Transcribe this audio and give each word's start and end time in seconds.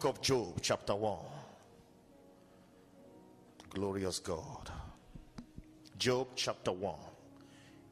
book 0.00 0.16
of 0.16 0.22
Job, 0.22 0.58
chapter 0.62 0.94
1. 0.94 1.18
Glorious 3.68 4.18
God. 4.18 4.70
Job, 5.98 6.28
chapter 6.34 6.72
1. 6.72 6.94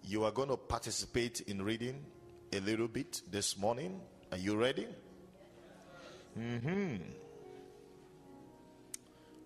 You 0.04 0.24
are 0.24 0.30
going 0.30 0.48
to 0.48 0.56
participate 0.56 1.42
in 1.42 1.60
reading 1.60 2.02
a 2.54 2.60
little 2.60 2.88
bit 2.88 3.20
this 3.30 3.58
morning. 3.58 4.00
Are 4.32 4.38
you 4.38 4.56
ready? 4.56 4.86
Mm-hmm. 6.38 6.96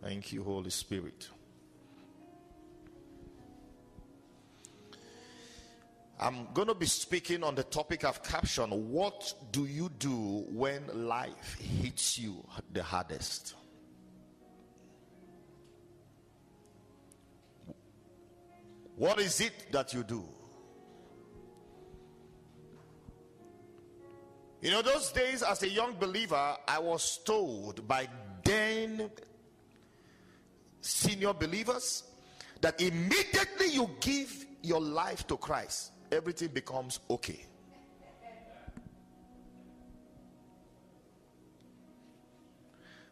Thank 0.00 0.32
you, 0.32 0.44
Holy 0.44 0.70
Spirit. 0.70 1.30
I'm 6.22 6.46
going 6.54 6.68
to 6.68 6.74
be 6.74 6.86
speaking 6.86 7.42
on 7.42 7.56
the 7.56 7.64
topic 7.64 8.04
I've 8.04 8.22
captioned 8.22 8.72
What 8.72 9.34
do 9.50 9.66
you 9.66 9.90
do 9.98 10.44
when 10.50 11.08
life 11.08 11.58
hits 11.58 12.16
you 12.16 12.46
the 12.72 12.82
hardest? 12.82 13.54
What 18.94 19.18
is 19.18 19.40
it 19.40 19.72
that 19.72 19.92
you 19.92 20.04
do? 20.04 20.22
You 24.60 24.70
know, 24.70 24.82
those 24.82 25.10
days 25.10 25.42
as 25.42 25.64
a 25.64 25.68
young 25.68 25.94
believer, 25.94 26.56
I 26.68 26.78
was 26.78 27.18
told 27.24 27.88
by 27.88 28.06
then 28.44 29.10
senior 30.80 31.32
believers 31.32 32.04
that 32.60 32.80
immediately 32.80 33.72
you 33.72 33.90
give 33.98 34.46
your 34.62 34.80
life 34.80 35.26
to 35.26 35.36
Christ, 35.36 35.90
everything 36.12 36.48
becomes 36.48 37.00
okay. 37.10 37.40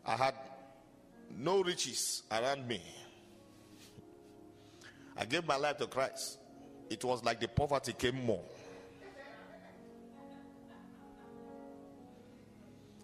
I 0.05 0.17
had 0.17 0.35
no 1.37 1.63
riches 1.63 2.25
around 2.31 2.69
me. 2.69 2.83
I 5.17 5.25
gave 5.25 5.47
my 5.47 5.57
life 5.57 5.79
to 5.79 5.87
Christ. 5.87 6.39
It 6.91 7.05
was 7.05 7.25
like 7.25 7.41
the 7.41 7.49
poverty 7.49 7.93
came 7.93 8.25
more. 8.25 8.45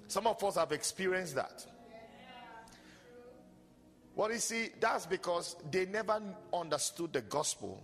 Some 0.08 0.26
of 0.26 0.42
us 0.42 0.56
have 0.56 0.72
experienced 0.72 1.34
that. 1.34 1.66
Well, 4.14 4.32
you 4.32 4.38
see, 4.38 4.70
that's 4.80 5.04
because 5.04 5.56
they 5.70 5.84
never 5.86 6.20
understood 6.52 7.12
the 7.12 7.20
gospel 7.20 7.82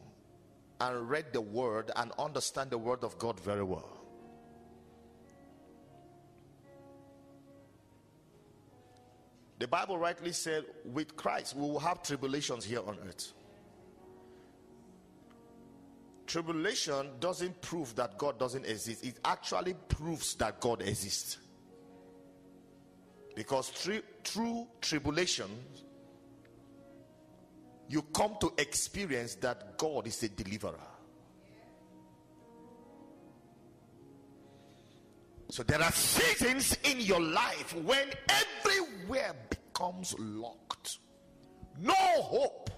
and 0.82 1.08
read 1.08 1.32
the 1.32 1.40
word 1.40 1.92
and 1.94 2.10
understand 2.18 2.70
the 2.70 2.78
word 2.78 3.04
of 3.04 3.16
God 3.18 3.38
very 3.38 3.62
well. 3.62 3.88
The 9.60 9.68
Bible 9.68 9.96
rightly 9.96 10.32
said, 10.32 10.64
with 10.84 11.14
Christ, 11.14 11.54
we 11.54 11.62
will 11.62 11.78
have 11.78 12.02
tribulations 12.02 12.64
here 12.64 12.80
on 12.84 12.98
earth. 13.06 13.32
Tribulation 16.26 17.10
doesn't 17.20 17.60
prove 17.60 17.94
that 17.94 18.18
God 18.18 18.40
doesn't 18.40 18.66
exist, 18.66 19.04
it 19.04 19.20
actually 19.24 19.74
proves 19.88 20.34
that 20.36 20.60
God 20.60 20.82
exists. 20.82 21.38
Because 23.36 23.68
through, 23.68 24.02
through 24.24 24.66
tribulation, 24.80 25.46
you 27.92 28.00
come 28.00 28.34
to 28.40 28.50
experience 28.56 29.34
that 29.34 29.76
God 29.76 30.06
is 30.06 30.22
a 30.22 30.28
deliverer. 30.30 30.80
So 35.50 35.62
there 35.62 35.82
are 35.82 35.92
seasons 35.92 36.78
in 36.84 37.02
your 37.02 37.20
life 37.20 37.76
when 37.84 38.08
everywhere 38.30 39.34
becomes 39.50 40.14
locked. 40.18 41.00
No 41.78 41.92
hope. 41.92 42.70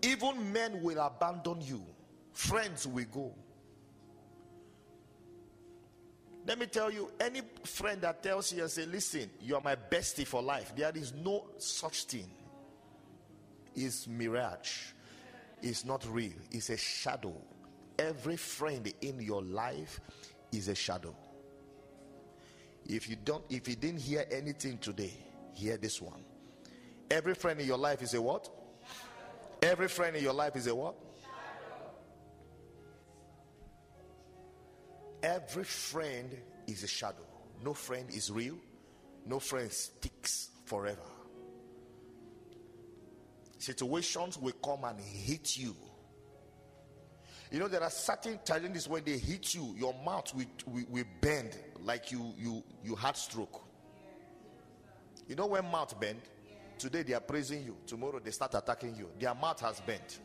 Even 0.00 0.50
men 0.50 0.80
will 0.80 1.00
abandon 1.00 1.60
you, 1.60 1.84
friends 2.32 2.86
will 2.86 3.04
go. 3.12 3.34
Let 6.48 6.58
me 6.58 6.64
tell 6.64 6.90
you, 6.90 7.12
any 7.20 7.42
friend 7.64 8.00
that 8.00 8.22
tells 8.22 8.50
you 8.54 8.62
and 8.62 8.70
say, 8.70 8.86
listen, 8.86 9.28
you 9.42 9.54
are 9.54 9.60
my 9.60 9.76
bestie 9.76 10.26
for 10.26 10.40
life, 10.40 10.72
there 10.74 10.90
is 10.94 11.12
no 11.12 11.44
such 11.58 12.04
thing. 12.04 12.30
It's 13.76 14.08
mirage. 14.08 14.92
It's 15.60 15.84
not 15.84 16.06
real. 16.10 16.32
It's 16.50 16.70
a 16.70 16.78
shadow. 16.78 17.34
Every 17.98 18.38
friend 18.38 18.90
in 19.02 19.20
your 19.20 19.42
life 19.42 20.00
is 20.50 20.68
a 20.68 20.74
shadow. 20.74 21.14
If 22.86 23.10
you 23.10 23.16
don't, 23.22 23.44
if 23.50 23.68
you 23.68 23.76
didn't 23.76 24.00
hear 24.00 24.24
anything 24.30 24.78
today, 24.78 25.12
hear 25.52 25.76
this 25.76 26.00
one. 26.00 26.24
Every 27.10 27.34
friend 27.34 27.60
in 27.60 27.66
your 27.66 27.76
life 27.76 28.00
is 28.00 28.14
a 28.14 28.22
what? 28.22 28.48
Every 29.60 29.88
friend 29.88 30.16
in 30.16 30.22
your 30.22 30.32
life 30.32 30.56
is 30.56 30.66
a 30.66 30.74
what? 30.74 30.94
Every 35.22 35.64
friend 35.64 36.36
is 36.66 36.84
a 36.84 36.86
shadow. 36.86 37.26
No 37.64 37.74
friend 37.74 38.08
is 38.10 38.30
real. 38.30 38.56
No 39.26 39.40
friend 39.40 39.70
sticks 39.70 40.50
forever. 40.64 41.00
Situations 43.58 44.38
will 44.38 44.52
come 44.52 44.84
and 44.84 45.00
hit 45.00 45.56
you. 45.56 45.74
You 47.50 47.60
know, 47.60 47.68
there 47.68 47.82
are 47.82 47.90
certain 47.90 48.38
challenges 48.44 48.88
when 48.88 49.04
they 49.04 49.16
hit 49.16 49.54
you, 49.54 49.74
your 49.76 49.94
mouth 50.04 50.34
will, 50.34 50.44
will, 50.66 50.84
will 50.88 51.04
bend 51.20 51.56
like 51.82 52.12
you, 52.12 52.34
you, 52.36 52.62
you 52.84 52.94
had 52.94 53.16
stroke. 53.16 53.62
You 55.26 55.34
know 55.34 55.46
when 55.46 55.64
mouth 55.64 55.98
bend? 55.98 56.20
Today 56.78 57.02
they 57.02 57.14
are 57.14 57.20
praising 57.20 57.64
you. 57.64 57.76
Tomorrow 57.86 58.20
they 58.22 58.30
start 58.30 58.54
attacking 58.54 58.96
you. 58.96 59.08
Their 59.18 59.34
mouth 59.34 59.60
has 59.60 59.80
bent. 59.80 60.20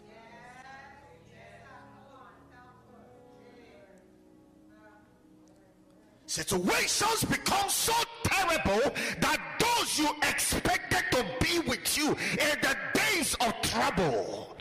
Situations 6.33 7.25
become 7.25 7.69
so 7.69 7.93
terrible 8.23 8.91
that 9.19 9.39
those 9.59 9.99
you 9.99 10.09
expected 10.23 11.03
to 11.11 11.23
be 11.39 11.59
with 11.59 11.95
you 11.95 12.07
in 12.07 12.57
the 12.59 12.75
days 12.95 13.35
of 13.35 13.53
trouble 13.61 14.57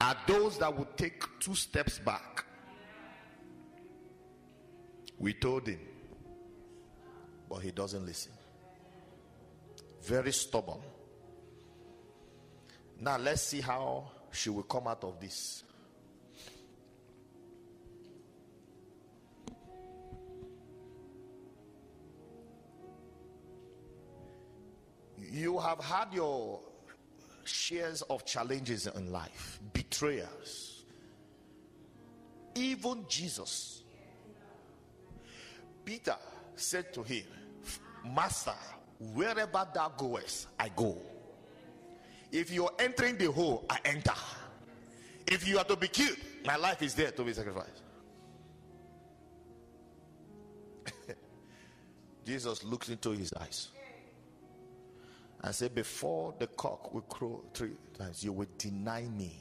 are 0.00 0.16
those 0.28 0.58
that 0.58 0.72
would 0.78 0.96
take 0.96 1.24
two 1.40 1.56
steps 1.56 1.98
back. 1.98 2.44
We 5.18 5.34
told 5.34 5.66
him, 5.66 5.80
but 7.48 7.58
he 7.62 7.72
doesn't 7.72 8.06
listen. 8.06 8.30
Very 10.04 10.32
stubborn. 10.32 10.78
Now 13.00 13.18
let's 13.18 13.42
see 13.42 13.60
how 13.60 14.08
she 14.30 14.50
will 14.50 14.62
come 14.62 14.86
out 14.86 15.02
of 15.02 15.18
this. 15.18 15.64
You 25.30 25.58
have 25.60 25.78
had 25.78 26.12
your 26.12 26.60
shares 27.44 28.02
of 28.02 28.24
challenges 28.24 28.88
in 28.88 29.12
life, 29.12 29.60
betrayers, 29.72 30.84
even 32.56 33.04
Jesus. 33.08 33.84
Peter 35.84 36.16
said 36.56 36.92
to 36.94 37.04
him, 37.04 37.24
Master, 38.12 38.54
wherever 38.98 39.66
thou 39.72 39.92
goest, 39.96 40.48
I 40.58 40.68
go. 40.70 40.98
If 42.32 42.50
you're 42.50 42.72
entering 42.78 43.16
the 43.16 43.30
hole, 43.30 43.64
I 43.70 43.78
enter. 43.84 44.14
If 45.28 45.46
you 45.46 45.58
are 45.58 45.64
to 45.64 45.76
be 45.76 45.86
killed, 45.88 46.16
my 46.44 46.56
life 46.56 46.82
is 46.82 46.94
there 46.94 47.12
to 47.12 47.22
be 47.22 47.32
sacrificed. 47.32 47.82
Jesus 52.26 52.64
looks 52.64 52.88
into 52.88 53.10
his 53.10 53.32
eyes 53.34 53.68
and 55.42 55.54
said, 55.54 55.74
Before 55.74 56.34
the 56.38 56.46
cock 56.48 56.92
will 56.92 57.02
crow 57.02 57.42
three 57.54 57.72
times, 57.96 58.22
you 58.24 58.32
will 58.32 58.48
deny 58.58 59.02
me. 59.02 59.36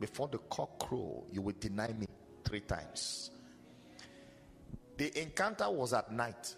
Before 0.00 0.28
the 0.28 0.38
cock 0.50 0.78
crow, 0.78 1.24
you 1.32 1.42
will 1.42 1.54
deny 1.58 1.88
me 1.92 2.06
three 2.44 2.60
times. 2.60 3.30
The 4.98 5.20
encounter 5.20 5.70
was 5.70 5.92
at 5.92 6.12
night, 6.12 6.54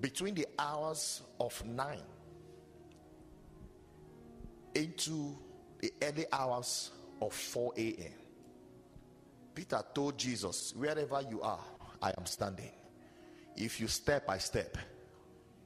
between 0.00 0.34
the 0.34 0.46
hours 0.58 1.22
of 1.40 1.64
nine 1.64 2.02
into 4.74 5.36
the 5.80 5.92
early 6.02 6.26
hours 6.32 6.90
of 7.20 7.32
4 7.32 7.72
a.m. 7.76 8.12
Peter 9.54 9.80
told 9.94 10.18
Jesus, 10.18 10.74
Wherever 10.76 11.22
you 11.30 11.40
are, 11.42 11.60
I 12.02 12.12
am 12.18 12.26
standing. 12.26 12.72
If 13.56 13.80
you 13.80 13.86
step, 13.86 14.28
I 14.28 14.38
step. 14.38 14.76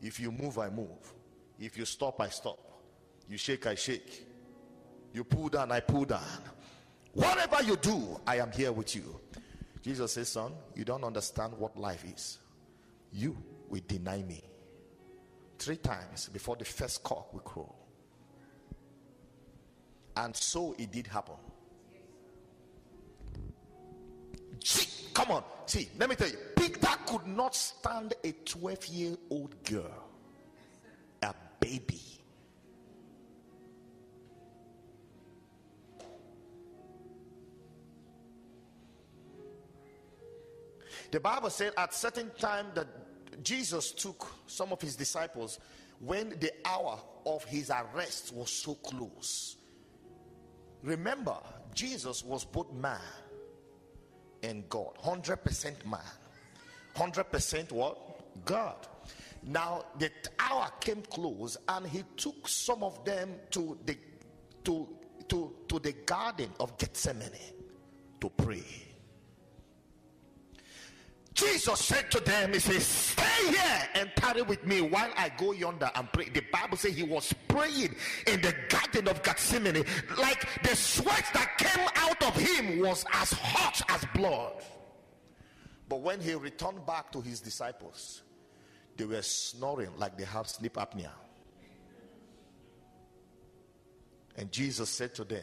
If 0.02 0.20
you 0.20 0.30
move, 0.30 0.58
I 0.58 0.68
move. 0.68 1.14
If 1.58 1.76
you 1.76 1.84
stop, 1.84 2.20
I 2.20 2.28
stop. 2.28 2.58
You 3.28 3.36
shake, 3.36 3.66
I 3.66 3.74
shake. 3.74 4.26
You 5.12 5.24
pull 5.24 5.48
down, 5.48 5.72
I 5.72 5.80
pull 5.80 6.04
down. 6.04 6.22
Whatever 7.12 7.62
you 7.62 7.76
do, 7.76 8.20
I 8.26 8.36
am 8.36 8.52
here 8.52 8.72
with 8.72 8.94
you. 8.94 9.18
Jesus 9.82 10.12
says, 10.12 10.28
Son, 10.28 10.52
you 10.74 10.84
don't 10.84 11.04
understand 11.04 11.54
what 11.58 11.76
life 11.76 12.04
is. 12.04 12.38
You 13.12 13.36
will 13.68 13.80
deny 13.86 14.22
me 14.22 14.42
three 15.58 15.76
times 15.76 16.28
before 16.28 16.56
the 16.56 16.64
first 16.64 17.02
cock 17.02 17.32
will 17.32 17.40
crow. 17.40 17.74
And 20.16 20.34
so 20.34 20.74
it 20.78 20.90
did 20.90 21.06
happen. 21.06 21.36
See, 24.64 25.08
come 25.14 25.30
on, 25.30 25.44
see, 25.66 25.88
let 25.98 26.08
me 26.08 26.16
tell 26.16 26.28
you, 26.28 26.36
Peter 26.56 26.88
could 27.06 27.26
not 27.26 27.54
stand 27.54 28.14
a 28.24 28.32
12 28.32 28.86
year 28.86 29.16
old 29.30 29.62
girl, 29.64 30.07
baby. 31.68 32.00
The 41.10 41.20
Bible 41.20 41.50
said 41.50 41.72
at 41.76 41.94
certain 41.94 42.30
time 42.38 42.66
that 42.74 42.86
Jesus 43.42 43.92
took 43.92 44.30
some 44.46 44.72
of 44.72 44.80
his 44.80 44.96
disciples 44.96 45.58
when 46.00 46.30
the 46.40 46.52
hour 46.64 46.98
of 47.26 47.44
his 47.44 47.70
arrest 47.70 48.32
was 48.34 48.50
so 48.50 48.74
close. 48.74 49.56
Remember, 50.82 51.36
Jesus 51.74 52.24
was 52.24 52.44
both 52.44 52.72
man 52.72 53.00
and 54.42 54.68
God, 54.68 54.96
100% 55.02 55.86
man, 55.86 56.00
100% 56.94 57.72
what? 57.72 58.44
God. 58.44 58.86
Now 59.42 59.84
the 59.98 60.10
hour 60.38 60.70
came 60.80 61.02
close 61.02 61.56
and 61.68 61.86
he 61.86 62.04
took 62.16 62.48
some 62.48 62.82
of 62.82 63.04
them 63.04 63.34
to 63.50 63.78
the 63.86 63.96
to 64.64 64.88
to 65.28 65.54
to 65.68 65.78
the 65.78 65.92
garden 65.92 66.50
of 66.60 66.76
Gethsemane 66.78 67.30
to 68.20 68.28
pray. 68.30 68.64
Jesus 71.38 71.78
said 71.78 72.10
to 72.10 72.20
them, 72.20 72.52
He 72.52 72.58
says, 72.58 72.84
Stay 72.84 73.46
here 73.48 73.88
and 73.94 74.10
tarry 74.16 74.42
with 74.42 74.66
me 74.66 74.80
while 74.80 75.10
I 75.16 75.28
go 75.28 75.52
yonder 75.52 75.88
and 75.94 76.12
pray. 76.12 76.30
The 76.30 76.42
Bible 76.52 76.76
says 76.76 76.96
he 76.96 77.04
was 77.04 77.32
praying 77.46 77.94
in 78.26 78.40
the 78.40 78.52
garden 78.68 79.06
of 79.06 79.22
Gethsemane, 79.22 79.84
like 80.18 80.62
the 80.64 80.74
sweat 80.74 81.24
that 81.34 81.56
came 81.56 81.86
out 81.94 82.20
of 82.24 82.34
him 82.34 82.80
was 82.80 83.04
as 83.12 83.32
hot 83.32 83.80
as 83.88 84.04
blood. 84.16 84.64
But 85.88 86.00
when 86.00 86.20
he 86.20 86.34
returned 86.34 86.84
back 86.84 87.12
to 87.12 87.20
his 87.20 87.40
disciples, 87.40 88.22
they 88.98 89.04
were 89.04 89.22
snoring 89.22 89.90
like 89.96 90.18
they 90.18 90.24
had 90.24 90.46
sleep 90.48 90.74
apnea. 90.74 91.10
And 94.36 94.52
Jesus 94.52 94.90
said 94.90 95.14
to 95.14 95.24
them, 95.24 95.42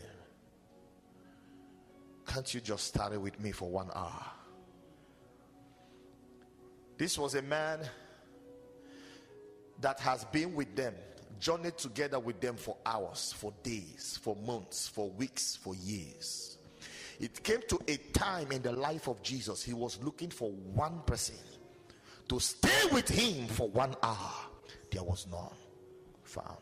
Can't 2.28 2.54
you 2.54 2.60
just 2.60 2.88
study 2.88 3.18
with 3.18 3.40
me 3.40 3.52
for 3.52 3.69
one 3.69 3.90
hour? 3.96 4.25
This 6.98 7.18
was 7.18 7.36
a 7.36 7.42
man 7.42 7.80
that 9.80 10.00
has 10.02 10.25
been 10.25 10.54
with 10.54 10.75
them, 10.75 10.94
journeyed 11.40 11.78
together 11.78 12.19
with 12.19 12.40
them 12.42 12.57
for 12.57 12.75
hours, 12.86 13.34
for 13.38 13.54
days, 13.63 14.19
for 14.22 14.36
months, 14.46 14.88
for 14.88 15.10
weeks, 15.12 15.56
for 15.56 15.75
years. 15.75 16.57
It 17.19 17.42
came 17.44 17.62
to 17.69 17.80
a 17.88 17.96
time 18.12 18.52
in 18.52 18.62
the 18.62 18.74
life 18.74 19.07
of 19.07 19.22
Jesus, 19.22 19.63
he 19.63 19.74
was 19.74 19.98
looking 20.04 20.30
for 20.30 20.52
one 20.52 21.02
person 21.06 21.36
to 22.27 22.39
stay 22.39 22.88
with 22.92 23.07
him 23.07 23.48
for 23.48 23.69
one 23.69 23.95
hour. 24.01 24.33
There 24.92 25.04
was 25.04 25.27
none 25.31 25.50
found. 26.24 26.57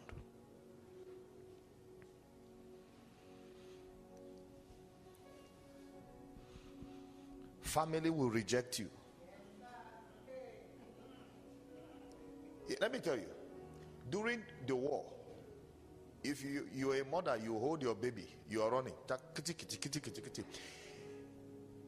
Family 7.62 8.10
will 8.10 8.30
reject 8.30 8.80
you. 8.80 8.90
Let 12.80 12.92
me 12.92 13.00
tell 13.00 13.16
you, 13.16 13.30
during 14.10 14.42
the 14.68 14.76
war, 14.76 15.06
if 16.24 16.44
you 16.44 16.68
you're 16.74 17.02
a 17.02 17.06
mother, 17.06 17.38
you 17.44 17.58
hold 17.58 17.82
your 17.82 17.96
baby, 17.96 18.28
you 18.50 18.62
are 18.62 18.70
running. 18.70 18.94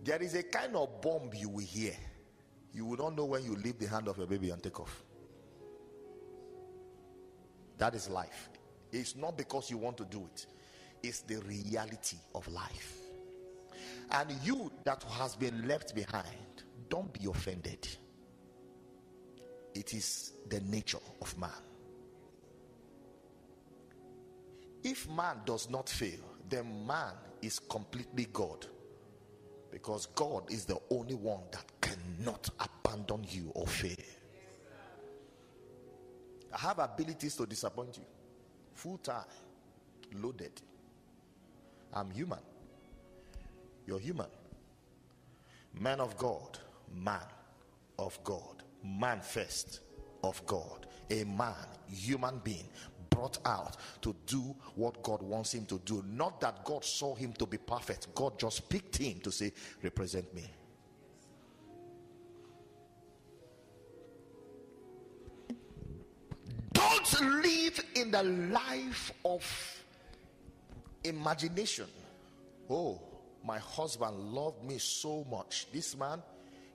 There 0.04 0.22
is 0.22 0.36
a 0.36 0.44
kind 0.44 0.76
of 0.76 1.02
bomb 1.02 1.32
you 1.34 1.50
will 1.50 1.66
hear. 1.66 1.96
You 2.76 2.86
will 2.86 2.98
not 2.98 3.16
know 3.16 3.26
when 3.26 3.44
you 3.44 3.56
leave 3.56 3.80
the 3.80 3.88
hand 3.88 4.08
of 4.08 4.18
your 4.18 4.28
baby 4.28 4.52
and 4.52 4.62
take 4.62 4.80
off. 4.80 5.04
That 7.80 7.96
is 7.96 8.08
life. 8.10 8.50
It's 8.92 9.16
not 9.16 9.36
because 9.38 9.72
you 9.72 9.78
want 9.78 9.98
to 9.98 10.06
do 10.06 10.30
it, 10.32 10.46
it's 11.02 11.22
the 11.22 11.38
reality 11.42 12.18
of 12.36 12.48
life. 12.48 12.98
And 14.12 14.32
you 14.44 14.72
that 14.84 15.02
has 15.04 15.36
been 15.36 15.68
left 15.68 15.96
behind, 15.96 16.64
don't 16.90 17.12
be 17.12 17.28
offended 17.28 17.88
it 19.76 19.94
is 19.94 20.32
the 20.50 20.62
nature 20.62 20.98
of 21.22 21.38
man. 21.38 21.52
If 24.84 25.10
man 25.10 25.42
does 25.46 25.70
not 25.70 25.90
fail, 25.90 26.20
then 26.50 26.88
man 26.88 27.14
is 27.42 27.60
completely 27.60 28.28
God. 28.32 28.66
Because 29.72 30.06
God 30.16 30.50
is 30.50 30.64
the 30.66 30.80
only 30.90 31.16
one 31.16 31.42
that 31.52 31.66
cannot 31.82 32.50
abandon 32.96 33.26
you 33.30 33.52
or 33.54 33.68
fail. 33.68 33.96
I 36.54 36.58
have 36.60 36.80
abilities 36.80 37.36
to 37.36 37.46
disappoint 37.46 37.98
you. 37.98 38.06
Full 38.74 38.98
time, 39.00 39.26
loaded. 40.14 40.62
I'm 41.94 42.10
human. 42.12 42.40
You're 43.86 44.00
human. 44.00 44.28
Man 45.74 46.00
of 46.00 46.18
God, 46.18 46.58
man 46.94 47.20
of 48.00 48.22
God, 48.24 48.64
man 48.84 49.20
first 49.22 49.82
of 50.24 50.46
God, 50.46 50.88
a 51.10 51.24
man, 51.26 51.54
human 51.88 52.40
being, 52.44 52.68
brought 53.10 53.38
out 53.46 53.78
to 54.02 54.16
do 54.26 54.56
what 54.76 55.02
God 55.04 55.22
wants 55.22 55.54
him 55.54 55.66
to 55.66 55.80
do. 55.80 56.04
Not 56.08 56.40
that 56.42 56.64
God 56.64 56.84
saw 56.84 57.16
him 57.16 57.34
to 57.34 57.46
be 57.46 57.58
perfect, 57.58 58.16
God 58.16 58.40
just 58.40 58.70
picked 58.70 58.98
him 58.98 59.20
to 59.22 59.32
say, 59.32 59.52
Represent 59.84 60.34
me. 60.34 60.50
In 67.96 68.12
the 68.12 68.24
life 68.24 69.12
of 69.24 69.44
imagination. 71.04 71.88
Oh, 72.70 73.00
my 73.44 73.58
husband 73.58 74.18
loved 74.34 74.64
me 74.64 74.78
so 74.78 75.26
much. 75.30 75.68
This 75.72 75.98
man, 75.98 76.22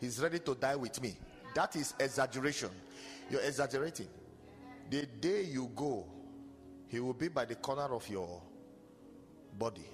he's 0.00 0.20
ready 0.20 0.38
to 0.40 0.54
die 0.54 0.76
with 0.76 1.00
me. 1.02 1.16
That 1.54 1.76
is 1.76 1.94
exaggeration. 1.98 2.70
You're 3.30 3.42
exaggerating. 3.42 4.08
The 4.88 5.06
day 5.06 5.42
you 5.44 5.70
go, 5.74 6.06
he 6.88 7.00
will 7.00 7.14
be 7.14 7.28
by 7.28 7.44
the 7.44 7.56
corner 7.56 7.94
of 7.94 8.08
your 8.08 8.42
body. 9.58 9.86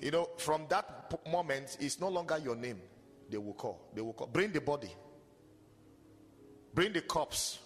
You 0.00 0.10
know, 0.10 0.28
from 0.38 0.66
that 0.68 1.12
moment, 1.30 1.76
it's 1.80 2.00
no 2.00 2.08
longer 2.08 2.38
your 2.38 2.56
name. 2.56 2.80
They 3.28 3.38
will 3.38 3.52
call. 3.52 3.90
They 3.94 4.00
will 4.00 4.14
call. 4.14 4.28
Bring 4.28 4.52
the 4.52 4.60
body. 4.60 4.90
Bring 6.74 6.92
the 6.92 7.02
corpse. 7.02 7.58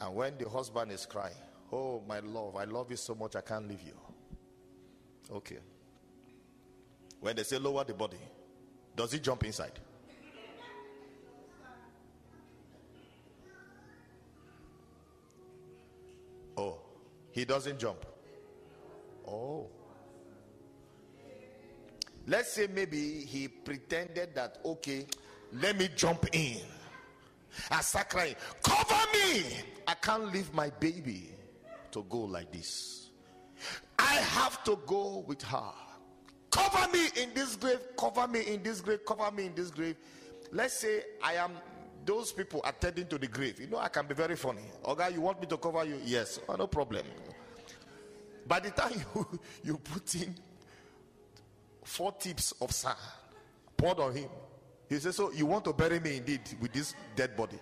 And 0.00 0.14
when 0.14 0.38
the 0.38 0.48
husband 0.48 0.92
is 0.92 1.06
crying, 1.06 1.34
Oh, 1.72 2.02
my 2.08 2.20
love, 2.20 2.56
I 2.56 2.64
love 2.64 2.90
you 2.90 2.96
so 2.96 3.14
much, 3.14 3.36
I 3.36 3.42
can't 3.42 3.68
leave 3.68 3.82
you. 3.82 3.92
Okay. 5.30 5.58
When 7.20 7.36
they 7.36 7.42
say 7.42 7.58
lower 7.58 7.84
the 7.84 7.94
body, 7.94 8.16
does 8.96 9.12
he 9.12 9.18
jump 9.18 9.44
inside? 9.44 9.78
Oh, 16.56 16.78
he 17.30 17.44
doesn't 17.44 17.78
jump. 17.78 18.04
Oh. 19.26 19.68
Let's 22.26 22.52
say 22.52 22.66
maybe 22.66 23.24
he 23.24 23.48
pretended 23.48 24.34
that, 24.34 24.58
okay, 24.64 25.06
let 25.52 25.78
me 25.78 25.88
jump 25.94 26.26
in. 26.32 26.60
I 27.70 27.80
start 27.80 28.10
crying, 28.10 28.36
cover 28.62 29.10
me. 29.12 29.44
I 29.86 29.94
can't 29.94 30.32
leave 30.32 30.52
my 30.52 30.70
baby 30.70 31.30
to 31.92 32.04
go 32.08 32.18
like 32.18 32.52
this. 32.52 33.10
I 33.98 34.14
have 34.14 34.62
to 34.64 34.78
go 34.86 35.24
with 35.26 35.42
her. 35.42 35.72
Cover 36.50 36.90
me 36.92 37.08
in 37.20 37.34
this 37.34 37.56
grave, 37.56 37.80
cover 37.98 38.26
me 38.26 38.40
in 38.40 38.62
this 38.62 38.80
grave, 38.80 39.04
cover 39.06 39.30
me 39.30 39.46
in 39.46 39.54
this 39.54 39.70
grave. 39.70 39.96
Let's 40.52 40.74
say 40.74 41.02
I 41.22 41.34
am 41.34 41.52
those 42.04 42.32
people 42.32 42.62
attending 42.64 43.06
to 43.08 43.18
the 43.18 43.26
grave, 43.26 43.60
you 43.60 43.66
know, 43.66 43.76
I 43.76 43.88
can 43.88 44.06
be 44.06 44.14
very 44.14 44.36
funny. 44.36 44.62
Okay, 44.84 45.12
you 45.12 45.20
want 45.20 45.40
me 45.40 45.46
to 45.48 45.58
cover 45.58 45.84
you? 45.84 46.00
Yes, 46.04 46.40
oh, 46.48 46.54
no 46.56 46.66
problem. 46.66 47.04
By 48.46 48.60
the 48.60 48.70
time 48.70 48.92
you, 49.14 49.40
you 49.62 49.76
put 49.76 50.14
in 50.14 50.34
four 51.84 52.12
tips 52.12 52.52
of 52.62 52.72
sand 52.72 52.96
poured 53.76 54.00
on 54.00 54.14
him, 54.14 54.30
he 54.88 54.98
says, 54.98 55.16
So 55.16 55.30
you 55.32 55.46
want 55.46 55.64
to 55.64 55.72
bury 55.72 56.00
me 56.00 56.16
indeed 56.16 56.40
with 56.60 56.72
this 56.72 56.94
dead 57.14 57.36
body? 57.36 57.58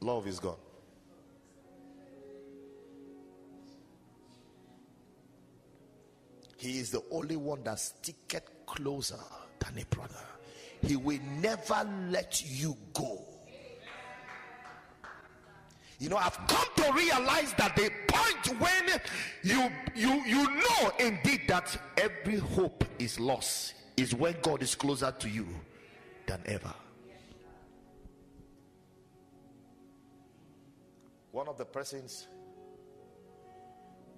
Love 0.00 0.26
is 0.26 0.40
gone. 0.40 0.56
He 6.56 6.78
is 6.78 6.90
the 6.90 7.02
only 7.10 7.36
one 7.36 7.62
that 7.64 7.78
sticketh 7.78 8.66
closer 8.66 9.18
than 9.58 9.78
a 9.78 9.86
brother. 9.86 10.14
He 10.82 10.96
will 10.96 11.20
never 11.40 11.88
let 12.10 12.42
you 12.46 12.76
go. 12.92 13.29
You 16.00 16.08
know, 16.08 16.16
I've 16.16 16.38
come 16.48 16.66
to 16.76 16.92
realize 16.94 17.52
that 17.58 17.76
the 17.76 17.90
point 18.08 18.58
when 18.58 19.00
you 19.42 19.70
you 19.94 20.24
you 20.24 20.44
know 20.48 20.90
indeed 20.98 21.42
that 21.48 21.76
every 21.98 22.38
hope 22.38 22.84
is 22.98 23.20
lost 23.20 23.74
is 23.98 24.14
when 24.14 24.34
God 24.40 24.62
is 24.62 24.74
closer 24.74 25.12
to 25.18 25.28
you 25.28 25.46
than 26.26 26.40
ever. 26.46 26.72
One 31.32 31.48
of 31.48 31.58
the 31.58 31.66
persons 31.66 32.28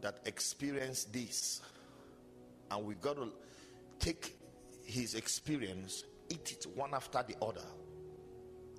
that 0.03 0.21
experienced 0.25 1.13
this, 1.13 1.63
and 2.71 2.85
we 2.87 2.95
got 2.95 3.17
to 3.17 3.29
take 3.99 4.37
his 4.85 5.17
experience, 5.17 6.05
eat 6.29 6.53
it 6.53 6.67
one 6.77 6.95
after 6.95 7.25
the 7.27 7.35
other. 7.45 7.67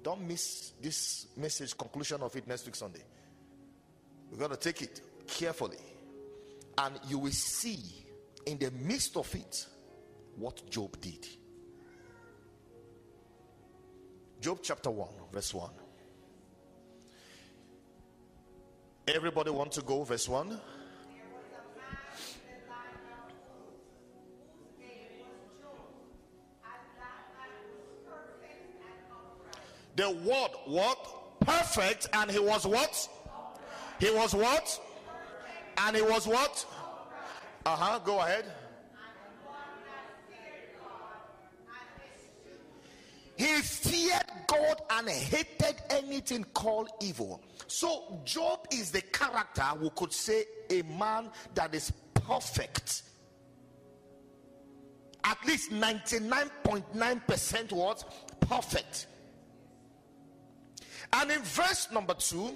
Don't 0.04 0.28
miss 0.28 0.74
this 0.82 1.28
message 1.38 1.78
conclusion 1.78 2.22
of 2.22 2.36
it 2.36 2.46
next 2.46 2.66
week 2.66 2.76
Sunday. 2.76 3.04
We 4.30 4.38
got 4.38 4.52
to 4.52 4.58
take 4.58 4.82
it 4.82 5.02
carefully, 5.26 5.78
and 6.78 7.00
you 7.08 7.20
will 7.20 7.32
see 7.32 7.80
in 8.46 8.58
the 8.58 8.70
midst 8.72 9.16
of 9.16 9.34
it 9.34 9.66
what 10.36 10.70
Job 10.70 11.00
did. 11.00 11.26
Job 14.42 14.60
chapter 14.62 14.90
1, 14.90 15.08
verse 15.32 15.54
1. 15.54 15.70
Everybody 19.08 19.52
want 19.52 19.72
to 19.74 19.82
go, 19.82 20.04
verse 20.04 20.28
1? 20.28 20.60
The 29.96 30.10
word 30.10 30.50
what? 30.66 31.40
Perfect, 31.42 32.08
and 32.14 32.32
he 32.32 32.40
was 32.40 32.66
what? 32.66 33.08
He 34.00 34.10
was 34.12 34.34
what? 34.34 34.80
And 35.78 35.96
he 35.96 36.02
was 36.02 36.28
what? 36.28 36.66
Uh 37.66 37.76
huh. 37.76 38.00
Go 38.00 38.20
ahead. 38.20 38.46
He 43.36 43.48
feared 43.62 44.24
God 44.48 44.82
and 44.92 45.10
hated 45.10 45.76
anything 45.90 46.46
called 46.54 46.90
evil. 47.02 47.42
So, 47.68 48.22
Job 48.24 48.68
is 48.72 48.92
the 48.92 49.02
character 49.02 49.64
who 49.64 49.90
could 49.90 50.14
say 50.14 50.46
a 50.70 50.84
man 50.84 51.32
that 51.56 51.74
is 51.74 51.92
perfect. 52.14 53.02
At 55.24 55.40
least 55.48 55.72
99.9% 55.72 57.72
was 57.72 58.06
perfect. 58.42 59.08
And 61.14 61.32
in 61.32 61.42
verse 61.42 61.90
number 61.92 62.16
two, 62.16 62.52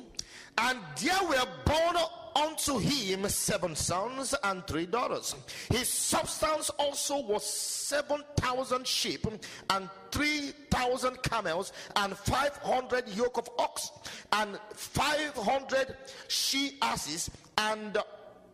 and 0.58 0.80
there 1.02 1.24
were 1.30 1.46
born 1.66 1.96
unto 2.36 2.78
him 2.80 3.28
seven 3.30 3.76
sons 3.76 4.36
and 4.44 4.66
three 4.68 4.86
daughters. 4.86 5.36
His 5.70 5.88
substance 5.90 6.70
also 6.72 7.22
was 7.22 7.46
seven 7.46 8.24
thousand 8.36 8.86
sheep 8.88 9.26
and 9.70 9.90
three 10.12 10.54
thousand 10.72 11.22
camels 11.24 11.72
and 11.96 12.16
five 12.18 12.58
hundred 12.58 13.08
yoke 13.10 13.38
of 13.38 13.50
ox 13.60 13.92
and 14.34 14.60
five 14.74 15.36
hundred 15.36 15.96
she 16.28 16.78
asses 16.82 17.30
and 17.58 17.98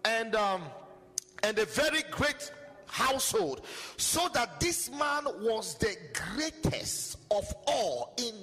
and 0.06 0.36
um 0.36 0.64
and 1.44 1.58
a 1.60 1.66
very 1.66 2.04
great 2.12 2.52
household 2.86 3.62
so 3.98 4.30
that 4.34 4.60
this 4.60 4.90
man 4.92 5.26
was 5.42 5.76
the 5.80 5.96
greatest 6.36 7.18
of 7.32 7.46
all 7.68 8.14
in 8.18 8.34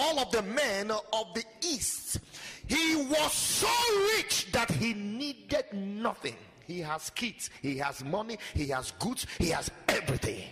all 0.00 0.18
of 0.18 0.30
the 0.30 0.42
men 0.42 0.90
of 0.90 1.34
the 1.34 1.44
east. 1.62 2.18
He 2.66 2.96
was 2.96 3.32
so 3.32 3.68
rich 4.16 4.50
that 4.52 4.70
he 4.70 4.94
needed 4.94 5.64
nothing. 5.72 6.36
He 6.66 6.80
has 6.80 7.10
kids, 7.10 7.50
he 7.60 7.76
has 7.78 8.04
money, 8.04 8.38
he 8.54 8.68
has 8.68 8.92
goods, 8.92 9.26
he 9.38 9.48
has 9.50 9.70
everything. 9.88 10.44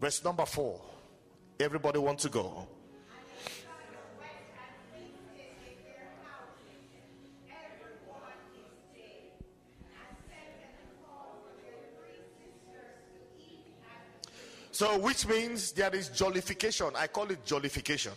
Verse 0.00 0.24
number 0.24 0.46
four. 0.46 0.80
Everybody 1.60 1.98
want 1.98 2.20
to 2.20 2.28
go. 2.28 2.68
So, 14.78 14.96
which 14.96 15.26
means 15.26 15.72
there 15.72 15.92
is 15.92 16.08
jollification. 16.08 16.94
I 16.94 17.08
call 17.08 17.28
it 17.32 17.44
jollification. 17.44 18.12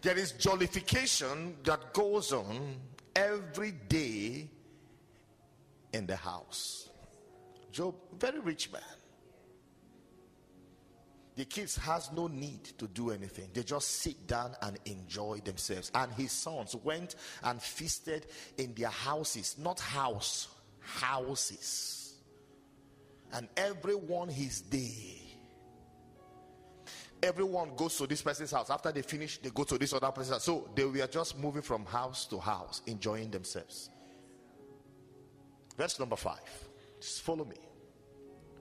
There 0.00 0.16
is 0.16 0.32
jollification 0.32 1.62
that 1.64 1.92
goes 1.92 2.32
on 2.32 2.76
every 3.14 3.72
day 3.72 4.48
in 5.92 6.06
the 6.06 6.16
house. 6.16 6.88
Job, 7.70 7.94
very 8.18 8.40
rich 8.40 8.72
man. 8.72 8.80
The 11.34 11.44
kids 11.44 11.76
has 11.76 12.10
no 12.10 12.28
need 12.28 12.64
to 12.78 12.86
do 12.86 13.10
anything. 13.10 13.50
They 13.52 13.64
just 13.64 14.00
sit 14.00 14.26
down 14.26 14.56
and 14.62 14.78
enjoy 14.86 15.40
themselves. 15.44 15.92
And 15.94 16.10
his 16.12 16.32
sons 16.32 16.74
went 16.74 17.16
and 17.42 17.60
feasted 17.60 18.28
in 18.56 18.72
their 18.72 18.88
houses, 18.88 19.56
not 19.58 19.78
house, 19.78 20.48
houses. 20.80 22.05
And 23.32 23.48
everyone 23.56 24.28
his 24.28 24.60
day. 24.60 25.22
Everyone 27.22 27.74
goes 27.74 27.96
to 27.96 28.06
this 28.06 28.22
person's 28.22 28.52
house. 28.52 28.70
After 28.70 28.92
they 28.92 29.02
finish, 29.02 29.38
they 29.38 29.50
go 29.50 29.64
to 29.64 29.78
this 29.78 29.92
other 29.92 30.10
person's 30.10 30.34
house. 30.34 30.44
So 30.44 30.68
they 30.74 30.84
were 30.84 31.06
just 31.06 31.38
moving 31.38 31.62
from 31.62 31.84
house 31.86 32.26
to 32.26 32.38
house, 32.38 32.82
enjoying 32.86 33.30
themselves. 33.30 33.90
Verse 35.76 35.98
number 35.98 36.16
five. 36.16 36.40
Just 37.00 37.22
follow 37.22 37.44
me. 37.44 37.56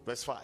Verse 0.06 0.24
5. 0.24 0.38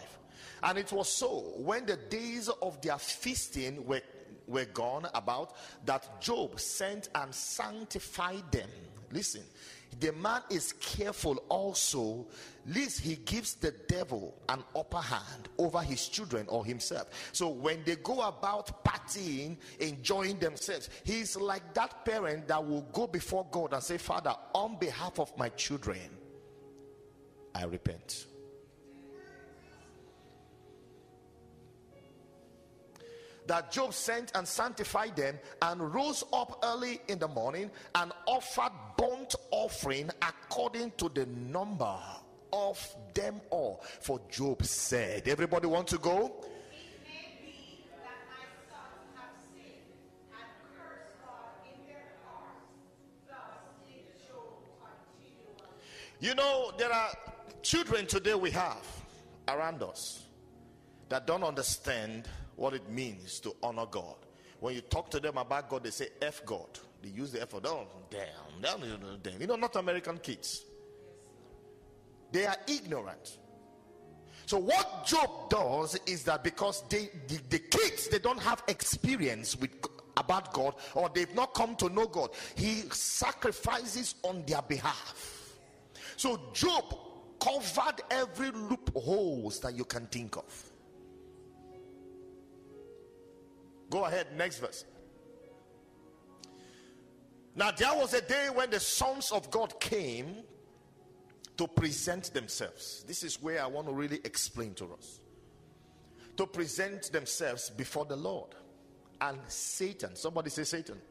And 0.63 0.77
it 0.77 0.91
was 0.91 1.09
so 1.09 1.53
when 1.57 1.85
the 1.85 1.97
days 1.97 2.49
of 2.49 2.81
their 2.81 2.97
feasting 2.97 3.85
were, 3.85 4.01
were 4.47 4.65
gone 4.65 5.07
about 5.13 5.55
that 5.85 6.21
Job 6.21 6.59
sent 6.59 7.09
and 7.15 7.33
sanctified 7.33 8.51
them. 8.51 8.69
Listen, 9.11 9.43
the 9.99 10.13
man 10.13 10.41
is 10.49 10.73
careful 10.73 11.43
also, 11.49 12.25
lest 12.67 12.99
he 13.01 13.15
gives 13.17 13.55
the 13.55 13.71
devil 13.87 14.35
an 14.49 14.63
upper 14.75 14.97
hand 14.97 15.49
over 15.57 15.81
his 15.81 16.07
children 16.07 16.45
or 16.47 16.65
himself. 16.65 17.09
So 17.33 17.49
when 17.49 17.83
they 17.83 17.97
go 17.97 18.21
about 18.21 18.83
partying, 18.83 19.57
enjoying 19.79 20.39
themselves, 20.39 20.89
he's 21.03 21.35
like 21.35 21.73
that 21.73 22.05
parent 22.05 22.47
that 22.47 22.65
will 22.65 22.87
go 22.93 23.07
before 23.07 23.45
God 23.51 23.73
and 23.73 23.83
say, 23.83 23.97
Father, 23.97 24.33
on 24.53 24.77
behalf 24.79 25.19
of 25.19 25.35
my 25.37 25.49
children, 25.49 25.99
I 27.53 27.65
repent. 27.65 28.27
That 33.51 33.69
Job 33.69 33.93
sent 33.93 34.31
and 34.35 34.47
sanctified 34.47 35.13
them 35.17 35.37
and 35.61 35.93
rose 35.93 36.23
up 36.31 36.63
early 36.63 37.01
in 37.09 37.19
the 37.19 37.27
morning 37.27 37.69
and 37.95 38.13
offered 38.25 38.71
burnt 38.97 39.35
offering 39.51 40.09
according 40.21 40.89
to 40.91 41.09
the 41.09 41.25
number 41.25 41.97
of 42.53 42.95
them 43.13 43.41
all. 43.49 43.83
For 43.99 44.21
Job 44.29 44.63
said, 44.63 45.27
Everybody 45.27 45.67
want 45.67 45.89
to 45.89 45.97
go? 45.97 46.45
You 56.21 56.35
know, 56.35 56.71
there 56.77 56.93
are 56.93 57.09
children 57.63 58.05
today 58.05 58.35
we 58.35 58.51
have 58.51 58.87
around 59.49 59.83
us 59.83 60.23
that 61.09 61.27
don't 61.27 61.43
understand 61.43 62.29
what 62.55 62.73
it 62.73 62.89
means 62.89 63.39
to 63.41 63.55
honor 63.63 63.85
God. 63.89 64.15
When 64.59 64.75
you 64.75 64.81
talk 64.81 65.09
to 65.11 65.19
them 65.19 65.37
about 65.37 65.69
God, 65.69 65.83
they 65.83 65.89
say 65.91 66.09
F 66.21 66.45
God. 66.45 66.79
They 67.01 67.09
use 67.09 67.31
the 67.31 67.41
F 67.41 67.53
word. 67.53 67.65
Oh, 67.65 67.87
damn, 68.09 68.61
damn, 68.61 69.19
damn. 69.23 69.41
You 69.41 69.47
know, 69.47 69.55
not 69.55 69.75
American 69.75 70.19
kids. 70.19 70.63
They 72.31 72.45
are 72.45 72.57
ignorant. 72.67 73.37
So 74.45 74.57
what 74.57 75.05
Job 75.05 75.49
does 75.49 75.97
is 76.05 76.23
that 76.23 76.43
because 76.43 76.83
they 76.89 77.09
the, 77.27 77.39
the 77.49 77.59
kids 77.59 78.07
they 78.09 78.19
don't 78.19 78.41
have 78.41 78.63
experience 78.67 79.57
with 79.57 79.71
about 80.17 80.53
God 80.53 80.75
or 80.93 81.09
they've 81.13 81.33
not 81.33 81.53
come 81.53 81.75
to 81.77 81.89
know 81.89 82.05
God, 82.05 82.31
he 82.55 82.81
sacrifices 82.91 84.15
on 84.23 84.43
their 84.45 84.61
behalf. 84.61 85.55
So 86.17 86.39
Job 86.53 86.83
covered 87.39 88.01
every 88.11 88.51
loopholes 88.51 89.59
that 89.61 89.75
you 89.75 89.85
can 89.85 90.05
think 90.07 90.37
of. 90.37 90.70
Go 93.91 94.05
ahead, 94.05 94.27
next 94.37 94.59
verse. 94.59 94.85
Now, 97.53 97.71
there 97.71 97.93
was 97.93 98.13
a 98.13 98.21
day 98.21 98.47
when 98.53 98.69
the 98.69 98.79
sons 98.79 99.31
of 99.31 99.51
God 99.51 99.79
came 99.81 100.37
to 101.57 101.67
present 101.67 102.33
themselves. 102.33 103.03
This 103.05 103.21
is 103.21 103.41
where 103.41 103.61
I 103.61 103.67
want 103.67 103.87
to 103.87 103.93
really 103.93 104.21
explain 104.23 104.73
to 104.75 104.93
us. 104.93 105.19
To 106.37 106.47
present 106.47 107.11
themselves 107.11 107.69
before 107.69 108.05
the 108.05 108.15
Lord. 108.15 108.55
And 109.19 109.37
Satan, 109.47 110.15
somebody 110.15 110.49
say 110.49 110.63
Satan. 110.63 111.01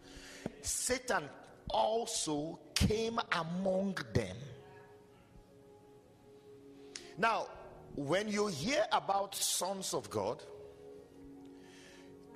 Satan 0.63 1.25
also 1.69 2.59
came 2.75 3.21
among 3.33 3.99
them. 4.15 4.37
Now, 7.19 7.49
when 7.95 8.27
you 8.29 8.47
hear 8.47 8.87
about 8.91 9.35
sons 9.35 9.93
of 9.93 10.09
God, 10.09 10.43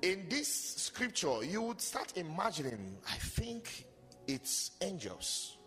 in 0.05 0.29
this 0.29 0.47
scripture, 0.47 1.43
you 1.43 1.63
would 1.63 1.81
start 1.81 2.13
imagining, 2.15 2.97
I 3.09 3.15
think 3.15 3.85
it's 4.27 4.71
angels. 4.81 5.57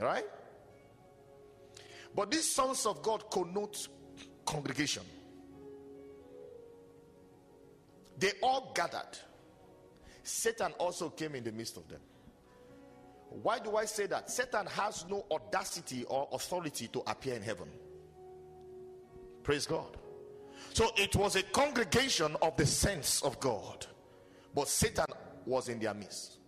Right? 0.00 0.24
But 2.14 2.30
these 2.30 2.50
sons 2.50 2.86
of 2.86 3.02
God 3.02 3.30
connote 3.30 3.88
congregation. 4.46 5.02
They 8.18 8.32
all 8.42 8.72
gathered. 8.74 9.18
Satan 10.22 10.72
also 10.78 11.10
came 11.10 11.34
in 11.34 11.44
the 11.44 11.52
midst 11.52 11.76
of 11.76 11.86
them. 11.88 12.00
Why 13.28 13.58
do 13.58 13.76
I 13.76 13.84
say 13.84 14.06
that? 14.06 14.30
Satan 14.30 14.66
has 14.66 15.04
no 15.08 15.26
audacity 15.30 16.04
or 16.04 16.28
authority 16.32 16.88
to 16.88 17.02
appear 17.06 17.34
in 17.34 17.42
heaven. 17.42 17.68
Praise 19.42 19.66
God. 19.66 19.98
So 20.78 20.92
it 20.96 21.16
was 21.16 21.34
a 21.34 21.42
congregation 21.42 22.36
of 22.40 22.56
the 22.56 22.64
saints 22.64 23.20
of 23.22 23.40
God, 23.40 23.84
but 24.54 24.68
Satan 24.68 25.06
was 25.44 25.68
in 25.68 25.80
their 25.80 25.92
midst. 25.92 26.38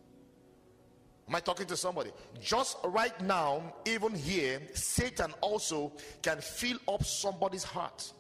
Am 1.29 1.35
I 1.35 1.41
talking 1.41 1.67
to 1.67 1.77
somebody? 1.77 2.13
Just 2.41 2.77
right 2.85 3.21
now, 3.23 3.75
even 3.85 4.15
here, 4.15 4.63
Satan 4.73 5.35
also 5.41 5.93
can 6.23 6.41
fill 6.41 6.79
up 6.87 7.03
somebody's 7.03 7.65
heart. 7.65 8.13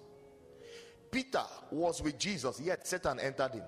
Peter 1.13 1.45
was 1.71 2.03
with 2.03 2.19
Jesus, 2.19 2.61
yet 2.61 2.89
Satan 2.89 3.21
entered 3.21 3.53
him. 3.53 3.65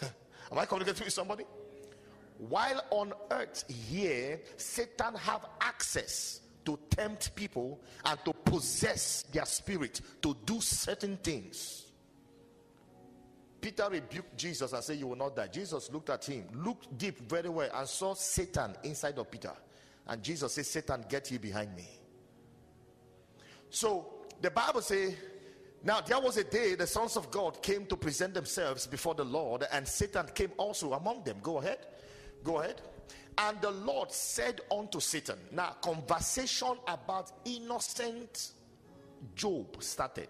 Am 0.52 0.58
I 0.58 0.64
communicating 0.64 1.04
with 1.04 1.12
somebody? 1.12 1.44
While 2.38 2.82
on 2.88 3.12
earth 3.30 3.64
here, 3.68 4.40
Satan 4.56 5.16
have 5.16 5.44
access 5.60 6.40
to 6.64 6.78
tempt 6.90 7.34
people 7.34 7.80
and 8.06 8.18
to 8.24 8.32
possess 8.56 9.24
their 9.24 9.44
spirit 9.44 10.00
to 10.22 10.34
do 10.46 10.62
certain 10.62 11.18
things. 11.18 11.84
Peter 13.60 13.86
rebuked 13.90 14.34
Jesus 14.34 14.72
and 14.72 14.82
said, 14.82 14.98
You 14.98 15.08
will 15.08 15.16
not 15.16 15.36
die. 15.36 15.48
Jesus 15.48 15.90
looked 15.92 16.08
at 16.08 16.24
him, 16.24 16.46
looked 16.54 16.96
deep 16.96 17.28
very 17.28 17.50
well, 17.50 17.68
and 17.74 17.86
saw 17.86 18.14
Satan 18.14 18.74
inside 18.82 19.18
of 19.18 19.30
Peter. 19.30 19.52
And 20.06 20.22
Jesus 20.22 20.54
said, 20.54 20.64
Satan, 20.64 21.04
get 21.06 21.30
you 21.30 21.38
behind 21.38 21.76
me. 21.76 21.86
So 23.68 24.06
the 24.40 24.50
Bible 24.50 24.80
says, 24.80 25.14
now 25.84 26.00
there 26.00 26.18
was 26.18 26.38
a 26.38 26.44
day 26.44 26.76
the 26.76 26.86
sons 26.86 27.16
of 27.16 27.30
God 27.30 27.62
came 27.62 27.84
to 27.86 27.96
present 27.96 28.32
themselves 28.32 28.86
before 28.86 29.14
the 29.14 29.24
Lord, 29.24 29.66
and 29.70 29.86
Satan 29.86 30.26
came 30.34 30.52
also 30.56 30.94
among 30.94 31.24
them. 31.24 31.36
Go 31.42 31.58
ahead. 31.58 31.78
Go 32.42 32.60
ahead. 32.60 32.80
And 33.38 33.60
the 33.60 33.70
Lord 33.70 34.10
said 34.12 34.62
unto 34.70 34.98
Satan, 34.98 35.38
now 35.52 35.76
conversation 35.82 36.76
about 36.88 37.32
innocent 37.44 38.52
Job 39.34 39.82
started. 39.82 40.28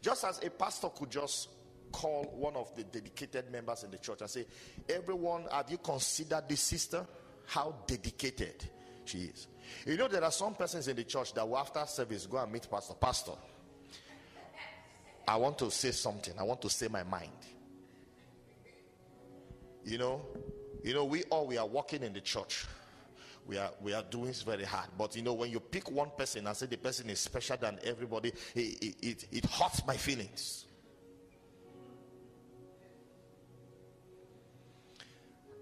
Just 0.00 0.24
as 0.24 0.42
a 0.42 0.50
pastor 0.50 0.88
could 0.88 1.10
just 1.10 1.48
call 1.92 2.24
one 2.34 2.56
of 2.56 2.74
the 2.74 2.84
dedicated 2.84 3.50
members 3.52 3.84
in 3.84 3.90
the 3.90 3.98
church 3.98 4.20
and 4.20 4.30
say, 4.30 4.46
Everyone, 4.88 5.44
have 5.52 5.70
you 5.70 5.78
considered 5.78 6.44
this 6.48 6.60
sister? 6.60 7.06
How 7.46 7.74
dedicated 7.86 8.64
she 9.04 9.18
is. 9.18 9.48
You 9.86 9.96
know, 9.96 10.08
there 10.08 10.24
are 10.24 10.32
some 10.32 10.54
persons 10.54 10.88
in 10.88 10.96
the 10.96 11.04
church 11.04 11.34
that 11.34 11.48
will, 11.48 11.58
after 11.58 11.84
service, 11.86 12.26
go 12.26 12.38
and 12.38 12.52
meet 12.52 12.68
Pastor. 12.70 12.94
Pastor, 12.94 13.32
I 15.26 15.36
want 15.36 15.58
to 15.58 15.70
say 15.70 15.90
something. 15.90 16.34
I 16.38 16.42
want 16.42 16.62
to 16.62 16.70
say 16.70 16.88
my 16.88 17.02
mind. 17.02 17.30
You 19.84 19.98
know, 19.98 20.22
you 20.82 20.94
know, 20.94 21.04
we 21.04 21.22
all 21.24 21.46
we 21.46 21.58
are 21.58 21.66
working 21.66 22.02
in 22.02 22.12
the 22.12 22.20
church. 22.20 22.66
We 23.46 23.58
are 23.58 23.70
we 23.80 23.92
are 23.92 24.02
doing 24.02 24.32
very 24.44 24.64
hard. 24.64 24.88
But 24.96 25.16
you 25.16 25.22
know, 25.22 25.32
when 25.32 25.50
you 25.50 25.60
pick 25.60 25.90
one 25.90 26.10
person 26.16 26.46
and 26.46 26.56
say 26.56 26.66
the 26.66 26.76
person 26.76 27.10
is 27.10 27.20
special 27.20 27.56
than 27.56 27.78
everybody, 27.84 28.32
it, 28.54 28.94
it, 29.02 29.24
it, 29.30 29.44
hurts 29.46 29.86
my 29.86 29.96
feelings. 29.96 30.66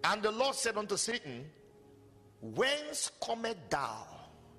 And 0.04 0.22
the 0.22 0.30
Lord 0.30 0.54
said 0.54 0.76
unto 0.76 0.96
Satan, 0.96 1.44
Whence 2.40 3.12
cometh 3.22 3.58
thou? 3.68 4.06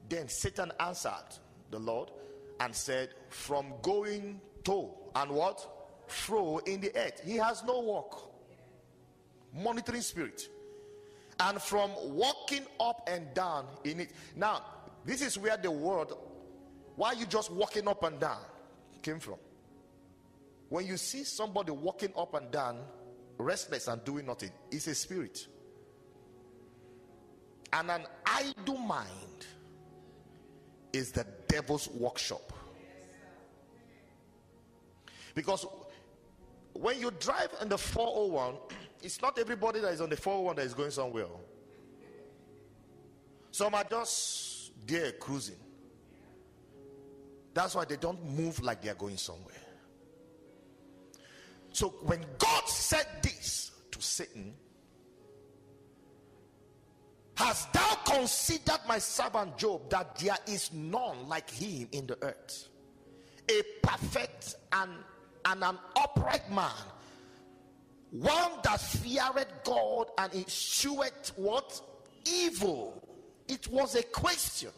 Then 0.07 0.27
Satan 0.27 0.71
answered 0.79 1.37
the 1.71 1.79
Lord 1.79 2.11
and 2.59 2.75
said, 2.75 3.09
From 3.29 3.73
going 3.81 4.39
to 4.65 4.89
and 5.15 5.31
what? 5.31 5.67
Fro 6.07 6.57
in 6.59 6.81
the 6.81 6.95
earth. 6.95 7.21
He 7.25 7.37
has 7.37 7.63
no 7.63 7.81
work. 7.81 8.30
Monitoring 9.53 10.01
spirit. 10.01 10.47
And 11.39 11.61
from 11.61 11.91
walking 12.03 12.63
up 12.79 13.07
and 13.11 13.33
down 13.33 13.65
in 13.83 13.99
it. 13.99 14.11
Now, 14.35 14.63
this 15.05 15.21
is 15.21 15.37
where 15.37 15.57
the 15.57 15.71
word, 15.71 16.09
why 16.95 17.13
you 17.13 17.25
just 17.25 17.51
walking 17.51 17.87
up 17.87 18.03
and 18.03 18.19
down, 18.19 18.41
came 19.01 19.19
from. 19.19 19.37
When 20.69 20.85
you 20.85 20.97
see 20.97 21.23
somebody 21.23 21.71
walking 21.71 22.13
up 22.15 22.33
and 22.33 22.51
down, 22.51 22.77
restless 23.37 23.87
and 23.87 24.03
doing 24.05 24.25
nothing, 24.25 24.51
it's 24.69 24.87
a 24.87 24.95
spirit. 24.95 25.47
And 27.73 27.89
an 27.89 28.05
idle 28.25 28.77
mind 28.77 29.45
is 30.93 31.11
the 31.11 31.25
devil's 31.47 31.89
workshop. 31.89 32.53
Because 35.33 35.65
when 36.73 36.99
you 36.99 37.11
drive 37.11 37.49
in 37.61 37.69
the 37.69 37.77
401, 37.77 38.55
it's 39.01 39.21
not 39.21 39.37
everybody 39.39 39.79
that 39.79 39.93
is 39.93 40.01
on 40.01 40.09
the 40.09 40.17
401 40.17 40.55
that 40.57 40.65
is 40.65 40.73
going 40.73 40.91
somewhere. 40.91 41.25
Oh. 41.25 41.39
Some 43.51 43.75
are 43.75 43.83
just 43.83 44.71
there 44.85 45.11
cruising. 45.13 45.55
That's 47.53 47.75
why 47.75 47.85
they 47.85 47.97
don't 47.97 48.23
move 48.23 48.63
like 48.63 48.81
they 48.81 48.89
are 48.89 48.95
going 48.95 49.17
somewhere. 49.17 49.55
So 51.73 51.89
when 52.03 52.25
God 52.37 52.67
said 52.67 53.07
this 53.21 53.71
to 53.91 54.01
Satan, 54.01 54.53
Hast 57.41 57.73
thou 57.73 57.95
considered 58.05 58.81
my 58.87 58.99
servant 58.99 59.57
Job 59.57 59.89
that 59.89 60.15
there 60.17 60.37
is 60.45 60.71
none 60.73 61.27
like 61.27 61.49
him 61.49 61.87
in 61.91 62.05
the 62.05 62.15
earth? 62.21 62.67
A 63.49 63.63
perfect 63.81 64.55
and, 64.71 64.91
and 65.45 65.63
an 65.63 65.79
upright 65.95 66.51
man, 66.51 66.71
one 68.11 68.51
that 68.63 68.79
feareth 68.79 69.47
God 69.63 70.07
and 70.17 70.31
escheweth 70.33 71.31
what? 71.37 71.81
Evil. 72.25 73.01
It 73.47 73.67
was 73.69 73.95
a 73.95 74.03
question. 74.03 74.71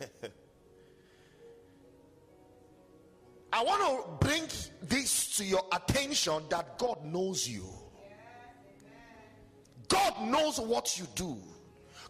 I 3.52 3.64
want 3.64 3.80
to 3.80 4.04
bring 4.26 4.44
this 4.82 5.36
to 5.36 5.44
your 5.44 5.62
attention 5.72 6.42
that 6.50 6.78
God 6.78 7.04
knows 7.04 7.48
you. 7.48 7.64
God 9.88 10.20
knows 10.22 10.60
what 10.60 10.98
you 10.98 11.06
do. 11.14 11.36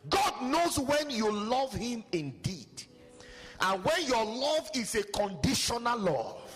God 0.09 0.43
knows 0.43 0.79
when 0.79 1.11
you 1.11 1.31
love 1.33 1.73
Him 1.75 2.05
indeed. 2.13 2.85
And 3.61 3.85
when 3.85 4.07
your 4.07 4.25
love 4.25 4.71
is 4.75 4.95
a 4.95 5.03
conditional 5.03 5.99
love. 5.99 6.50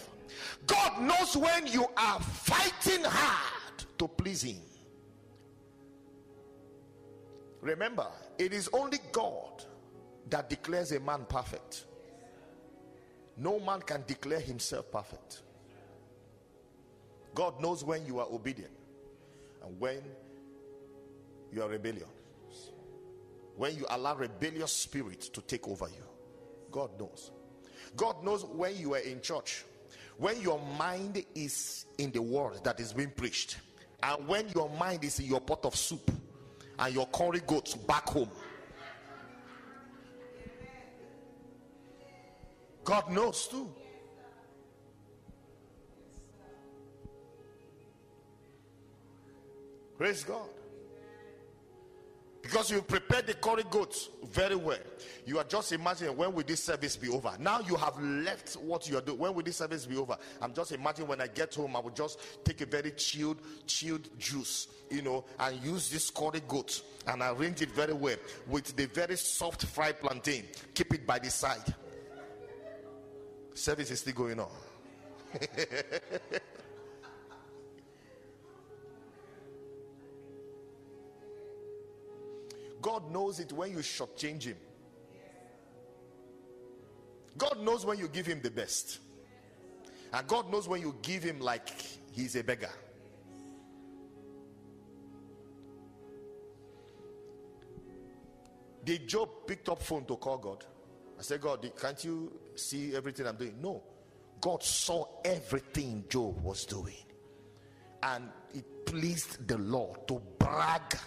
God 0.67 1.03
knows 1.03 1.37
when 1.37 1.67
you 1.67 1.87
are 1.97 2.21
fighting 2.21 3.05
hard 3.05 3.85
to 3.99 4.09
please 4.09 4.43
Him. 4.43 4.57
Remember, 7.61 8.07
it 8.39 8.53
is 8.53 8.69
only 8.73 8.99
God 9.13 9.65
that 10.31 10.51
declares 10.51 10.93
a 10.93 11.01
man 11.01 11.25
perfect. 11.29 11.85
No 13.37 13.59
man 13.59 13.81
can 13.81 14.05
declare 14.07 14.41
himself 14.41 14.91
perfect. 14.93 15.43
God 17.35 17.61
knows 17.61 17.83
when 17.83 18.07
you 18.07 18.21
are 18.21 18.27
obedient 18.31 18.73
and 19.65 19.81
when 19.81 20.01
you 21.53 21.63
are 21.63 21.69
rebellious. 21.69 22.09
when 23.57 23.77
you 23.77 23.87
allow 23.91 24.17
rebellious 24.17 24.73
spirit 24.73 25.21
to 25.21 25.41
take 25.43 25.69
over 25.69 25.87
you. 25.87 26.05
God 26.71 26.91
knows. 26.99 27.31
God 27.97 28.25
knows 28.25 28.45
when 28.45 28.77
you 28.77 28.95
are 28.95 28.99
in 28.99 29.21
church, 29.21 29.65
when 30.19 30.41
your 30.41 30.61
mind 30.79 31.25
is 31.35 31.87
in 31.99 32.11
the 32.13 32.23
word 32.23 32.63
that 32.65 32.81
is 32.81 32.93
being 32.93 33.11
preached, 33.11 33.59
and 34.03 34.27
when 34.29 34.49
your 34.55 34.69
mind 34.79 35.05
is 35.05 35.19
in 35.19 35.27
your 35.27 35.41
pot 35.41 35.65
of 35.65 35.75
soup 35.75 36.11
and 36.79 36.95
your 36.95 37.07
curry 37.07 37.41
goats 37.47 37.75
back 37.75 38.09
home. 38.09 38.31
God 42.85 43.11
knows 43.11 43.49
too. 43.49 43.73
Praise 49.97 50.23
God. 50.25 50.49
Because 52.45 52.71
you 52.71 52.83
prepared 52.83 53.27
the 53.27 53.33
curry 53.33 53.65
goats 53.71 54.11
very 54.31 54.55
well. 54.55 54.77
You 55.25 55.39
are 55.39 55.45
just 55.45 55.73
imagining 55.73 56.15
when 56.15 56.35
will 56.35 56.45
this 56.45 56.63
service 56.63 56.95
be 56.95 57.09
over? 57.09 57.33
Now 57.41 57.61
you 57.61 57.75
have 57.75 57.99
left 57.99 58.53
what 58.57 58.87
you 58.87 58.99
are 58.99 59.01
doing. 59.01 59.19
When 59.19 59.35
will 59.35 59.43
this 59.43 59.57
service 59.57 59.87
be 59.87 59.97
over? 59.97 60.19
I'm 60.43 60.53
just 60.53 60.71
imagining 60.71 61.09
when 61.09 61.23
I 61.23 61.27
get 61.27 61.55
home, 61.55 61.75
I 61.75 61.81
will 61.81 61.91
just 61.91 62.21
take 62.45 62.61
a 62.61 62.67
very 62.67 62.91
chilled, 62.91 63.39
chilled 63.67 64.11
juice, 64.19 64.69
you 64.91 65.01
know, 65.01 65.25
and 65.41 65.59
use 65.65 65.89
this 65.89 66.11
curry 66.11 66.43
goat 66.47 66.83
and 67.07 67.23
arrange 67.23 67.63
it 67.63 67.71
very 67.71 67.95
well 67.95 68.17
with 68.47 68.77
the 68.77 68.89
very 68.89 69.17
soft 69.17 69.65
fried 69.65 69.99
plantain. 69.99 70.45
Keep 70.75 70.93
it 70.93 71.07
by 71.07 71.19
the 71.19 71.31
side. 71.31 71.75
Service 73.55 73.91
is 73.91 74.01
still 74.01 74.13
going 74.13 74.39
on. 74.39 74.51
God 82.85 83.11
knows 83.11 83.41
it 83.41 83.51
when 83.51 83.71
you 83.71 83.79
shortchange 83.79 84.43
him. 84.43 84.59
God 87.39 87.59
knows 87.61 87.87
when 87.87 87.99
you 87.99 88.09
give 88.09 88.27
him 88.27 88.43
the 88.43 88.51
best. 88.51 88.99
And 90.13 90.27
God 90.27 90.53
knows 90.53 90.69
when 90.69 90.83
you 90.83 90.95
give 91.01 91.23
him 91.23 91.41
like 91.41 91.71
he's 92.13 92.37
a 92.37 92.45
beggar. 92.45 92.69
Did 98.85 99.09
Job 99.09 99.31
picked 99.47 99.71
up 99.71 99.81
phone 99.81 100.05
to 100.05 100.17
call 100.17 100.37
God? 100.37 100.67
I 101.19 101.23
said, 101.23 101.41
God, 101.41 101.67
can't 101.81 102.05
you 102.05 102.39
see 102.55 102.95
everything 102.95 103.27
I'm 103.27 103.37
doing? 103.37 103.55
No. 103.63 103.83
God 104.43 104.63
saw 104.63 105.07
everything 105.25 106.05
Job 106.11 106.39
was 106.45 106.67
doing. 106.67 107.07
And 108.03 108.29
it 108.53 108.85
pleased 108.85 109.49
the 109.49 109.57
Lord 109.57 110.07
to 110.09 110.21
brag 110.39 110.99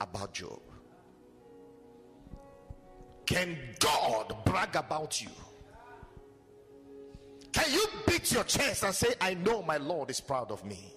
about 0.00 0.34
Job. 0.34 0.60
Can 3.26 3.58
God 3.78 4.34
brag 4.44 4.74
about 4.76 5.20
you? 5.20 5.28
Can 7.52 7.72
you 7.72 7.86
beat 8.06 8.32
your 8.32 8.44
chest 8.44 8.84
and 8.84 8.94
say, 8.94 9.14
I 9.20 9.34
know 9.34 9.62
my 9.62 9.76
Lord 9.76 10.10
is 10.10 10.20
proud 10.20 10.50
of 10.50 10.64
me? 10.64 10.94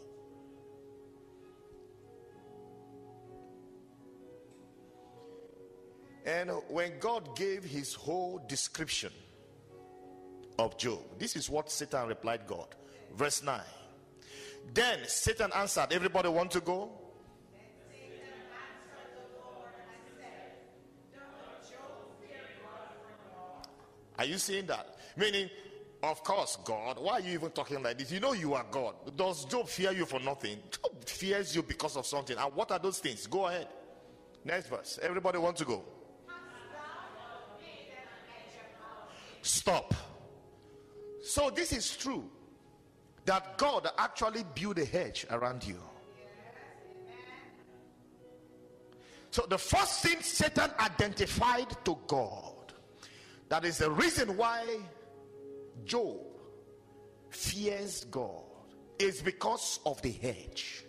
And 6.26 6.52
when 6.70 7.00
God 7.00 7.36
gave 7.36 7.64
his 7.64 7.94
whole 7.94 8.42
description 8.48 9.12
of 10.60 10.78
Job, 10.78 11.00
this 11.18 11.36
is 11.36 11.50
what 11.50 11.72
Satan 11.72 12.08
replied 12.08 12.46
God. 12.46 12.76
Verse 13.16 13.44
9. 13.44 13.60
Then 14.74 15.00
Satan 15.08 15.52
answered, 15.56 15.88
Everybody 15.92 16.30
want 16.30 16.52
to 16.52 16.62
go? 16.62 17.01
Are 24.22 24.26
you 24.26 24.38
seeing 24.38 24.68
that? 24.68 24.98
Meaning, 25.18 25.50
of 26.04 26.24
course, 26.24 26.56
God, 26.64 27.00
why 27.00 27.14
are 27.14 27.20
you 27.22 27.34
even 27.34 27.50
talking 27.50 27.82
like 27.82 27.98
this? 27.98 28.12
You 28.12 28.20
know 28.20 28.34
you 28.34 28.54
are 28.54 28.64
God. 28.70 28.94
Does 29.18 29.46
Job 29.46 29.68
fear 29.68 29.92
you 29.92 30.06
for 30.06 30.20
nothing? 30.20 30.60
Job 30.70 31.04
fears 31.08 31.56
you 31.56 31.64
because 31.64 31.98
of 31.98 32.06
something. 32.06 32.38
And 32.38 32.54
what 32.54 32.70
are 32.70 32.78
those 32.78 33.00
things? 33.00 33.26
Go 33.26 33.48
ahead. 33.48 33.68
Next 34.46 34.68
verse. 34.68 35.00
Everybody 35.02 35.40
want 35.40 35.58
to 35.58 35.66
go? 35.66 35.84
Stop. 39.42 39.96
So 41.24 41.50
this 41.50 41.74
is 41.74 41.98
true 41.98 42.30
that 43.26 43.58
God 43.58 43.90
actually 43.98 44.46
built 44.54 44.78
a 44.78 44.86
hedge 44.86 45.26
around 45.32 45.66
you. 45.66 45.80
So 49.32 49.48
the 49.50 49.58
first 49.58 50.04
thing 50.04 50.22
Satan 50.22 50.70
identified 50.80 51.76
to 51.86 51.98
God 52.06 52.51
that 53.52 53.66
is 53.66 53.80
the 53.80 53.92
reason 53.92 54.38
why 54.38 54.66
Job 55.84 56.22
fears 57.30 58.06
God 58.06 58.46
is 58.98 59.22
because 59.22 59.82
of 59.86 60.02
the 60.02 60.12
hedge. 60.12 60.86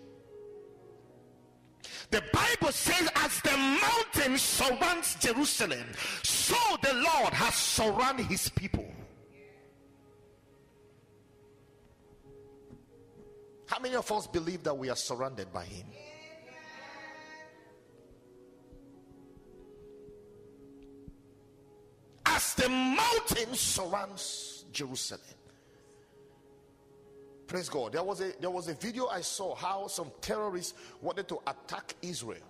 The 2.11 2.23
Bible 2.33 2.71
says, 2.71 3.09
as 3.17 3.41
the 3.41 3.57
mountain 3.57 4.39
surrounds 4.39 5.17
Jerusalem, 5.17 5.85
so 6.23 6.55
the 6.85 6.95
Lord 6.95 7.33
has 7.33 7.57
surrounded 7.57 8.27
his 8.27 8.49
people. 8.51 8.87
How 13.67 13.81
many 13.81 13.97
of 13.97 14.13
us 14.13 14.29
believe 14.29 14.63
that 14.63 14.79
we 14.79 14.89
are 14.89 14.95
surrounded 14.95 15.53
by 15.53 15.65
him? 15.65 15.87
As 22.43 22.55
the 22.55 22.69
mountain 22.69 23.55
surrounds 23.55 24.65
Jerusalem. 24.73 25.21
Praise 27.47 27.69
God. 27.69 27.93
There 27.93 28.03
was 28.03 28.21
a 28.21 28.33
there 28.41 28.51
was 28.51 28.67
a 28.69 28.75
video 28.75 29.07
I 29.07 29.21
saw 29.21 29.55
how 29.55 29.87
some 29.87 30.11
terrorists 30.21 30.75
wanted 31.01 31.29
to 31.29 31.39
attack 31.47 31.95
Israel 32.03 32.43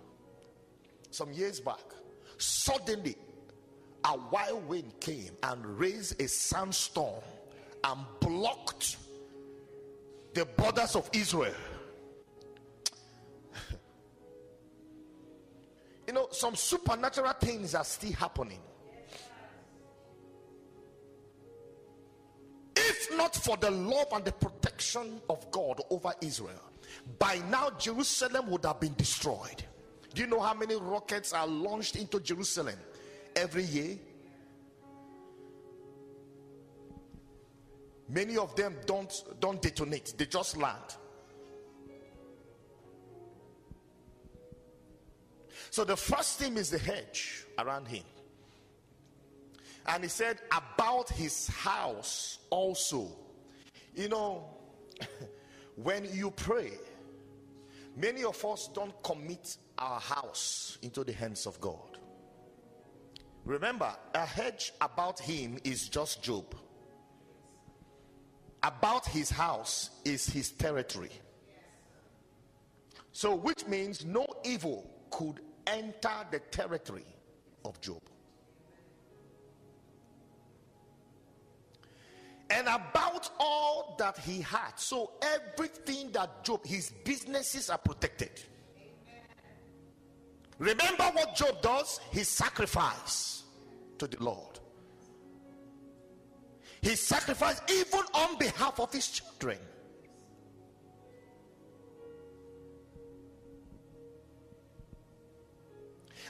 some 1.11 1.31
years 1.31 1.59
back. 1.59 1.83
Suddenly, 2.37 3.15
a 4.03 4.17
wild 4.31 4.67
wind 4.67 4.99
came 4.99 5.37
and 5.43 5.63
raised 5.77 6.19
a 6.19 6.27
sandstorm 6.27 7.21
and 7.83 7.99
blocked 8.19 8.97
the 10.33 10.45
borders 10.45 10.95
of 10.95 11.07
Israel. 11.13 11.53
you 16.07 16.13
know, 16.13 16.29
some 16.31 16.55
supernatural 16.55 17.33
things 17.33 17.75
are 17.75 17.83
still 17.83 18.13
happening. 18.13 18.59
Not 23.11 23.35
for 23.35 23.57
the 23.57 23.71
love 23.71 24.07
and 24.13 24.23
the 24.25 24.31
protection 24.31 25.21
of 25.29 25.49
God 25.51 25.81
over 25.89 26.13
Israel, 26.21 26.61
by 27.19 27.41
now 27.49 27.69
Jerusalem 27.77 28.49
would 28.49 28.65
have 28.65 28.79
been 28.79 28.93
destroyed. 28.95 29.63
Do 30.13 30.21
you 30.21 30.27
know 30.27 30.39
how 30.39 30.53
many 30.53 30.75
rockets 30.75 31.33
are 31.33 31.47
launched 31.47 31.95
into 31.95 32.19
Jerusalem 32.19 32.77
every 33.35 33.63
year? 33.63 33.97
Many 38.09 38.37
of 38.37 38.55
them 38.55 38.75
don't 38.85 39.13
don't 39.39 39.61
detonate, 39.61 40.13
they 40.17 40.25
just 40.25 40.57
land. 40.57 40.97
So 45.71 45.83
the 45.83 45.97
first 45.97 46.37
thing 46.37 46.57
is 46.57 46.69
the 46.69 46.77
hedge 46.77 47.45
around 47.57 47.87
him. 47.87 48.03
And 49.85 50.03
he 50.03 50.09
said, 50.09 50.39
About 50.51 51.09
his 51.09 51.47
house 51.47 52.39
also. 52.49 53.07
You 53.95 54.09
know, 54.09 54.45
when 55.75 56.07
you 56.13 56.31
pray, 56.31 56.71
many 57.95 58.23
of 58.23 58.43
us 58.45 58.69
don't 58.73 59.01
commit 59.03 59.57
our 59.77 59.99
house 59.99 60.77
into 60.81 61.03
the 61.03 61.13
hands 61.13 61.45
of 61.45 61.59
God. 61.59 61.97
Remember, 63.45 63.93
a 64.13 64.25
hedge 64.25 64.73
about 64.79 65.19
him 65.19 65.59
is 65.63 65.89
just 65.89 66.23
Job. 66.23 66.55
About 68.63 69.05
his 69.05 69.29
house 69.29 69.89
is 70.05 70.25
his 70.25 70.51
territory. 70.51 71.11
So, 73.11 73.35
which 73.35 73.67
means 73.67 74.05
no 74.05 74.25
evil 74.45 74.89
could 75.11 75.41
enter 75.67 76.25
the 76.31 76.39
territory 76.39 77.05
of 77.65 77.79
Job. 77.81 78.01
And 82.53 82.67
about 82.67 83.29
all 83.39 83.95
that 83.97 84.17
he 84.19 84.41
had. 84.41 84.71
So 84.75 85.11
everything 85.21 86.11
that 86.11 86.43
Job, 86.43 86.65
his 86.65 86.91
businesses 87.03 87.69
are 87.69 87.77
protected. 87.77 88.31
Remember 90.59 91.03
what 91.13 91.35
Job 91.35 91.61
does? 91.61 91.99
He 92.11 92.23
sacrifice 92.23 93.43
to 93.97 94.07
the 94.07 94.23
Lord. 94.23 94.59
He 96.81 96.95
sacrificed 96.95 97.63
even 97.71 98.01
on 98.13 98.37
behalf 98.37 98.79
of 98.79 98.91
his 98.91 99.07
children. 99.07 99.57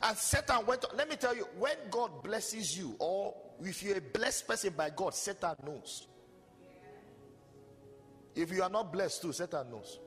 And 0.02 0.18
Satan 0.18 0.66
went. 0.66 0.86
Let 0.96 1.10
me 1.10 1.16
tell 1.16 1.36
you, 1.36 1.48
when 1.58 1.76
God 1.90 2.24
blesses 2.24 2.78
you, 2.78 2.96
or 3.00 3.34
if 3.62 3.82
you're 3.82 3.98
a 3.98 4.02
blessed 4.02 4.48
person 4.48 4.74
by 4.76 4.90
God, 4.90 5.16
Satan 5.16 5.56
knows. 5.66 6.08
If 8.36 8.52
you 8.52 8.64
are 8.64 8.70
not 8.70 8.92
blessed 8.92 9.22
too, 9.22 9.34
Satan 9.34 9.70
knows. 9.70 10.00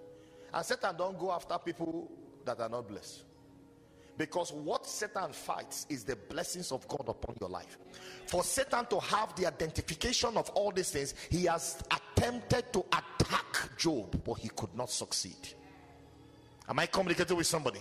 And 0.52 0.64
Satan 0.64 0.96
don't 0.96 1.18
go 1.18 1.32
after 1.32 1.58
people 1.58 2.10
that 2.44 2.60
are 2.60 2.68
not 2.68 2.88
blessed. 2.88 3.24
Because 4.16 4.52
what 4.52 4.86
Satan 4.86 5.32
fights 5.32 5.86
is 5.90 6.04
the 6.04 6.16
blessings 6.16 6.72
of 6.72 6.88
God 6.88 7.04
upon 7.06 7.36
your 7.40 7.50
life. 7.50 7.76
For 8.26 8.42
Satan 8.42 8.86
to 8.86 8.98
have 8.98 9.34
the 9.36 9.46
identification 9.46 10.36
of 10.36 10.48
all 10.50 10.72
these 10.72 10.90
things, 10.90 11.14
he 11.30 11.44
has 11.44 11.82
attempted 11.90 12.72
to 12.72 12.84
attack 12.92 13.76
Job, 13.76 14.20
but 14.24 14.34
he 14.34 14.48
could 14.48 14.74
not 14.74 14.90
succeed. 14.90 15.36
Am 16.68 16.78
I 16.78 16.86
communicating 16.86 17.36
with 17.36 17.46
somebody? 17.46 17.80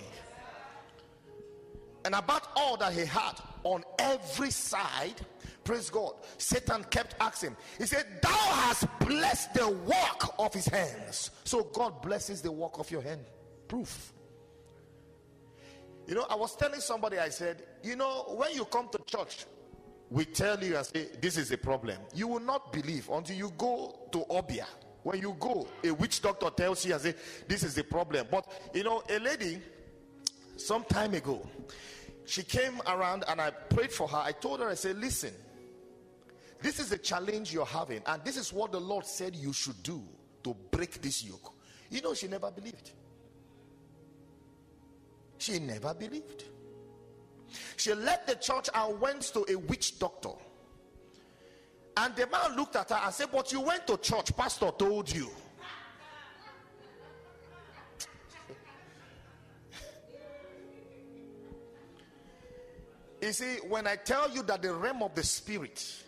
And 2.04 2.14
about 2.14 2.50
all 2.56 2.78
that 2.78 2.94
he 2.94 3.06
had 3.06 3.40
on 3.64 3.84
every 3.98 4.52
side, 4.52 5.16
praise 5.66 5.90
God, 5.90 6.14
Satan 6.38 6.86
kept 6.86 7.16
asking. 7.20 7.58
He 7.78 7.86
said, 7.86 8.06
Thou 8.22 8.30
hast 8.30 8.88
blessed 9.00 9.54
the 9.56 9.68
work 9.68 10.40
of 10.40 10.54
his 10.54 10.68
hands. 10.68 11.32
So 11.44 11.64
God 11.64 12.02
blesses 12.02 12.42
the 12.42 12.52
work 12.52 12.80
of 12.80 12.90
your 12.90 13.02
hand. 13.02 13.26
Proof. 13.68 14.14
You 16.08 16.16
know, 16.16 16.26
I 16.30 16.36
was 16.36 16.56
telling 16.56 16.80
somebody, 16.80 17.18
I 17.18 17.30
said, 17.30 17.64
you 17.84 17.96
know, 17.96 18.36
when 18.38 18.54
you 18.54 18.66
come 18.66 18.90
to 18.90 19.00
church, 19.06 19.46
we 20.12 20.24
tell 20.24 20.64
you 20.64 20.78
and 20.78 20.86
say, 20.86 21.08
this 21.20 21.36
is 21.36 21.52
a 21.52 21.58
problem. 21.58 21.98
You 22.14 22.28
will 22.28 22.40
not 22.40 22.72
believe 22.72 23.10
until 23.10 23.36
you 23.36 23.52
go 23.58 24.08
to 24.12 24.24
Obeah. 24.30 24.68
When 25.02 25.20
you 25.20 25.36
go, 25.40 25.68
a 25.84 25.92
witch 25.92 26.22
doctor 26.22 26.50
tells 26.52 26.86
you 26.86 26.94
and 26.94 27.02
say, 27.02 27.16
this 27.48 27.64
is 27.64 27.74
the 27.74 27.84
problem. 27.84 28.28
But, 28.30 28.48
you 28.74 28.84
know, 28.84 29.04
a 29.10 29.20
lady, 29.20 29.62
some 30.58 30.84
time 30.84 31.16
ago, 31.16 31.48
she 32.26 32.44
came 32.44 32.82
around 32.88 33.24
and 33.28 33.42
I 33.42 33.50
prayed 33.50 33.92
for 33.92 34.08
her. 34.08 34.18
I 34.18 34.32
told 34.32 34.60
her, 34.60 34.70
I 34.70 34.76
said, 34.76 34.98
listen, 34.98 35.34
this 36.66 36.80
is 36.80 36.92
a 36.92 36.98
challenge 36.98 37.54
you're 37.54 37.64
having, 37.64 38.02
and 38.08 38.24
this 38.24 38.38
is 38.38 38.52
what 38.52 38.72
the 38.72 38.80
Lord 38.80 39.06
said 39.06 39.36
you 39.36 39.54
should 39.54 39.84
do 39.84 40.02
to 40.44 40.56
break 40.72 41.00
this 41.00 41.24
yoke. 41.24 41.54
You 41.92 42.02
know, 42.02 42.16
she 42.16 42.28
never 42.28 42.50
believed. 42.50 42.90
She 45.38 45.60
never 45.60 45.94
believed. 45.94 46.46
She 47.78 47.94
left 47.94 48.26
the 48.26 48.34
church 48.34 48.70
and 48.74 49.00
went 49.00 49.22
to 49.34 49.46
a 49.48 49.56
witch 49.56 50.00
doctor. 50.00 50.32
And 51.98 52.16
the 52.16 52.26
man 52.26 52.56
looked 52.56 52.76
at 52.78 52.90
her 52.90 53.00
and 53.04 53.14
said, 53.14 53.28
But 53.32 53.52
you 53.52 53.62
went 53.62 53.86
to 53.86 53.98
church, 53.98 54.36
pastor 54.36 54.72
told 54.76 55.14
you. 55.14 55.30
You 63.22 63.32
see, 63.34 63.58
when 63.70 63.86
I 63.86 63.98
tell 63.98 64.32
you 64.32 64.42
that 64.44 64.64
the 64.64 64.74
realm 64.74 65.04
of 65.04 65.14
the 65.14 65.24
spirit 65.24 66.05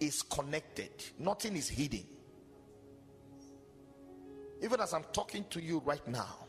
is 0.00 0.22
connected, 0.22 0.90
nothing 1.18 1.56
is 1.56 1.68
hidden. 1.68 2.04
Even 4.62 4.80
as 4.80 4.92
I'm 4.92 5.04
talking 5.12 5.44
to 5.50 5.60
you 5.62 5.80
right 5.84 6.06
now, 6.08 6.46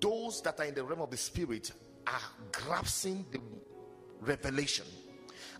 those 0.00 0.40
that 0.42 0.60
are 0.60 0.66
in 0.66 0.74
the 0.74 0.84
realm 0.84 1.00
of 1.00 1.10
the 1.10 1.16
spirit 1.16 1.72
are 2.06 2.20
grasping 2.52 3.24
the 3.32 3.40
revelation. 4.20 4.86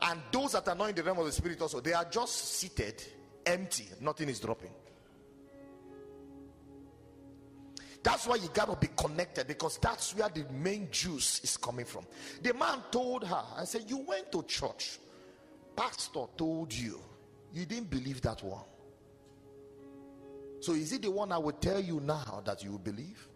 And 0.02 0.20
those 0.30 0.52
that 0.52 0.68
are 0.68 0.74
not 0.74 0.90
in 0.90 0.94
the 0.94 1.02
realm 1.02 1.18
of 1.18 1.26
the 1.26 1.32
spirit 1.32 1.60
also 1.60 1.80
they 1.80 1.92
are 1.92 2.04
just 2.04 2.34
seated 2.56 3.02
empty. 3.44 3.86
Nothing 4.00 4.28
is 4.28 4.40
dropping. 4.40 4.70
That's 8.02 8.26
why 8.28 8.36
you 8.36 8.48
got 8.54 8.70
to 8.70 8.76
be 8.76 8.92
connected 8.96 9.48
because 9.48 9.78
that's 9.78 10.14
where 10.14 10.28
the 10.28 10.44
main 10.52 10.88
juice 10.92 11.40
is 11.42 11.56
coming 11.56 11.84
from. 11.84 12.06
The 12.40 12.54
man 12.54 12.78
told 12.92 13.24
her 13.24 13.42
and 13.58 13.66
said 13.66 13.84
you 13.88 13.98
went 13.98 14.30
to 14.30 14.44
church 14.44 14.98
pastor 15.76 16.24
told 16.36 16.72
you 16.72 17.00
you 17.52 17.66
didn't 17.66 17.90
believe 17.90 18.20
that 18.22 18.42
one 18.42 18.64
so 20.60 20.72
is 20.72 20.92
it 20.92 21.02
the 21.02 21.10
one 21.10 21.30
i 21.32 21.38
will 21.38 21.52
tell 21.52 21.80
you 21.80 22.00
now 22.00 22.42
that 22.44 22.62
you 22.64 22.78
believe 22.78 23.28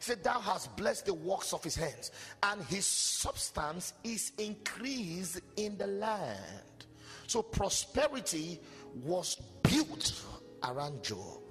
He 0.00 0.04
said, 0.04 0.24
Thou 0.24 0.40
hast 0.40 0.74
blessed 0.78 1.04
the 1.04 1.12
works 1.12 1.52
of 1.52 1.62
his 1.62 1.76
hands, 1.76 2.10
and 2.42 2.62
his 2.64 2.86
substance 2.86 3.92
is 4.02 4.32
increased 4.38 5.42
in 5.58 5.76
the 5.76 5.88
land. 5.88 6.86
So 7.26 7.42
prosperity 7.42 8.58
was 9.04 9.36
built 9.62 10.24
around 10.64 11.02
Job. 11.04 11.49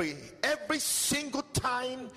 Every 0.00 0.16
every 0.42 0.78
single 0.78 1.42
time 1.52 2.08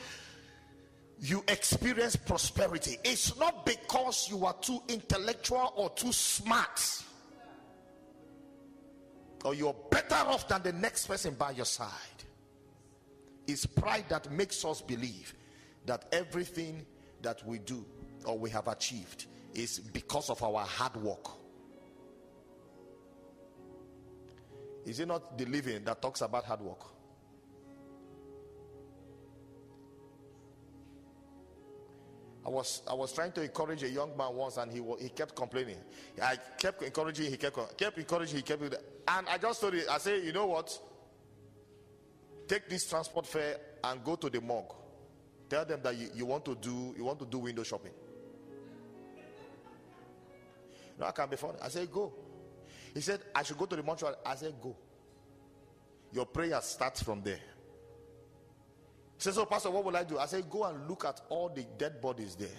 you 1.20 1.44
experience 1.50 2.16
prosperity, 2.16 2.98
it's 3.04 3.38
not 3.38 3.66
because 3.66 4.30
you 4.30 4.46
are 4.46 4.54
too 4.62 4.82
intellectual 4.88 5.74
or 5.76 5.90
too 5.90 6.14
smart 6.14 7.04
or 9.44 9.54
you're 9.54 9.76
better 9.92 10.16
off 10.16 10.48
than 10.48 10.64
the 10.64 10.72
next 10.72 11.08
person 11.08 11.34
by 11.34 11.52
your 11.52 11.66
side. 11.66 11.90
It's 13.48 13.66
pride 13.66 14.06
that 14.08 14.32
makes 14.32 14.64
us 14.64 14.82
believe 14.82 15.34
that 15.86 16.06
everything 16.14 16.86
that 17.22 17.46
we 17.46 17.60
do 17.60 17.86
or 18.24 18.40
we 18.40 18.50
have 18.52 18.70
achieved 18.70 19.26
is 19.54 19.80
because 19.80 20.30
of 20.30 20.42
our 20.42 20.66
hard 20.66 20.96
work. 20.96 21.28
Is 24.86 25.02
it 25.02 25.08
not 25.10 25.38
the 25.38 25.44
living 25.44 25.84
that 25.84 26.02
talks 26.02 26.22
about 26.22 26.46
hard 26.46 26.62
work? 26.62 26.93
I 32.46 32.50
was 32.50 32.82
I 32.90 32.94
was 32.94 33.14
trying 33.14 33.32
to 33.34 33.42
encourage 33.42 33.84
a 33.84 33.90
young 33.90 34.16
man 34.18 34.34
once, 34.36 34.58
and 34.58 34.72
he 34.72 34.80
wa- 34.82 34.98
he 34.98 35.10
kept 35.10 35.36
complaining. 35.36 35.78
I 36.22 36.36
kept 36.58 36.82
encouraging, 36.84 37.32
he 37.32 37.38
kept 37.38 37.78
kept 37.78 37.98
encouraging, 37.98 38.38
he 38.38 38.42
kept, 38.42 38.62
and 38.64 39.30
I 39.30 39.38
just 39.38 39.62
told 39.62 39.74
him, 39.74 39.84
I 39.90 39.98
say, 39.98 40.22
you 40.24 40.34
know 40.34 40.48
what? 40.48 40.78
Take 42.48 42.68
this 42.70 42.90
transport 42.90 43.26
fare 43.26 43.58
and 43.84 44.04
go 44.04 44.16
to 44.18 44.30
the 44.30 44.42
morgue. 44.42 44.74
Tell 45.50 45.64
them 45.66 45.80
that 45.84 45.96
you, 45.96 46.10
you 46.14 46.26
want 46.26 46.44
to 46.46 46.56
do 46.56 46.94
you 46.98 47.06
want 47.06 47.20
to 47.20 47.26
do 47.26 47.40
window 47.40 47.64
shopping. 47.64 47.92
No, 51.00 51.06
I 51.06 51.12
can't 51.12 51.32
be 51.32 51.38
funny. 51.38 51.58
I 51.62 51.70
said, 51.70 51.92
go. 51.92 52.14
He 52.94 53.02
said, 53.02 53.22
I 53.34 53.42
should 53.44 53.58
go 53.58 53.66
to 53.66 53.76
the 53.76 53.82
mortuary. 53.84 54.16
I 54.26 54.36
said, 54.36 54.54
go. 54.62 54.76
Your 56.12 56.26
prayer 56.26 56.60
starts 56.62 57.02
from 57.02 57.24
there. 57.24 57.40
Said, 59.24 59.36
So, 59.36 59.46
Pastor, 59.46 59.72
what 59.72 59.86
will 59.86 59.96
I 59.96 60.04
do? 60.04 60.20
I 60.20 60.26
say, 60.26 60.42
Go 60.42 60.66
and 60.66 60.86
look 60.86 61.06
at 61.06 61.22
all 61.30 61.48
the 61.48 61.66
dead 61.78 62.02
bodies 62.02 62.36
there 62.36 62.50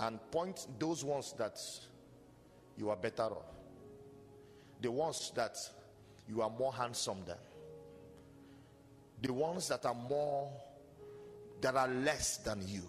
and 0.00 0.20
point 0.30 0.66
those 0.78 1.02
ones 1.04 1.34
that 1.38 1.58
you 2.76 2.90
are 2.90 2.96
better 2.96 3.22
off, 3.22 3.46
the 4.82 4.90
ones 4.90 5.32
that 5.34 5.56
you 6.28 6.42
are 6.42 6.50
more 6.50 6.70
handsome 6.70 7.16
than, 7.26 7.38
the 9.22 9.32
ones 9.32 9.68
that 9.68 9.86
are 9.86 9.94
more, 9.94 10.52
that 11.62 11.74
are 11.76 11.88
less 11.88 12.36
than 12.36 12.60
you. 12.68 12.82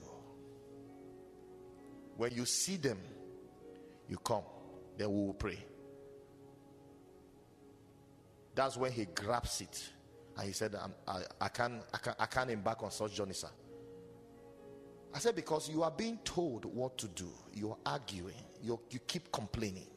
When 2.18 2.34
you 2.34 2.44
see 2.44 2.76
them, 2.76 3.00
you 4.10 4.18
come, 4.18 4.44
then 4.98 5.08
we 5.14 5.28
will 5.28 5.34
pray. 5.34 5.60
That's 8.54 8.76
when 8.76 8.92
he 8.92 9.06
grabs 9.06 9.62
it 9.62 9.92
and 10.38 10.46
he 10.48 10.54
said, 10.54 10.76
"I'm- 10.76 10.94
I, 11.08 11.22
I, 11.42 11.48
can't, 11.50 11.82
I, 11.94 11.98
can't, 11.98 12.16
I 12.20 12.26
can't 12.28 12.50
embark 12.52 12.84
on 12.84 12.92
such 12.92 13.16
journey, 13.16 13.34
sir. 13.34 13.50
I 15.14 15.20
said, 15.20 15.36
Because 15.36 15.70
you 15.70 15.84
are 15.84 15.92
being 15.92 16.20
told 16.24 16.66
what 16.66 16.98
to 17.00 17.08
do, 17.08 17.30
you're 17.54 17.78
arguing, 17.86 18.44
you 18.62 18.80
you 18.90 19.00
keep 19.00 19.32
complaining. 19.32 19.88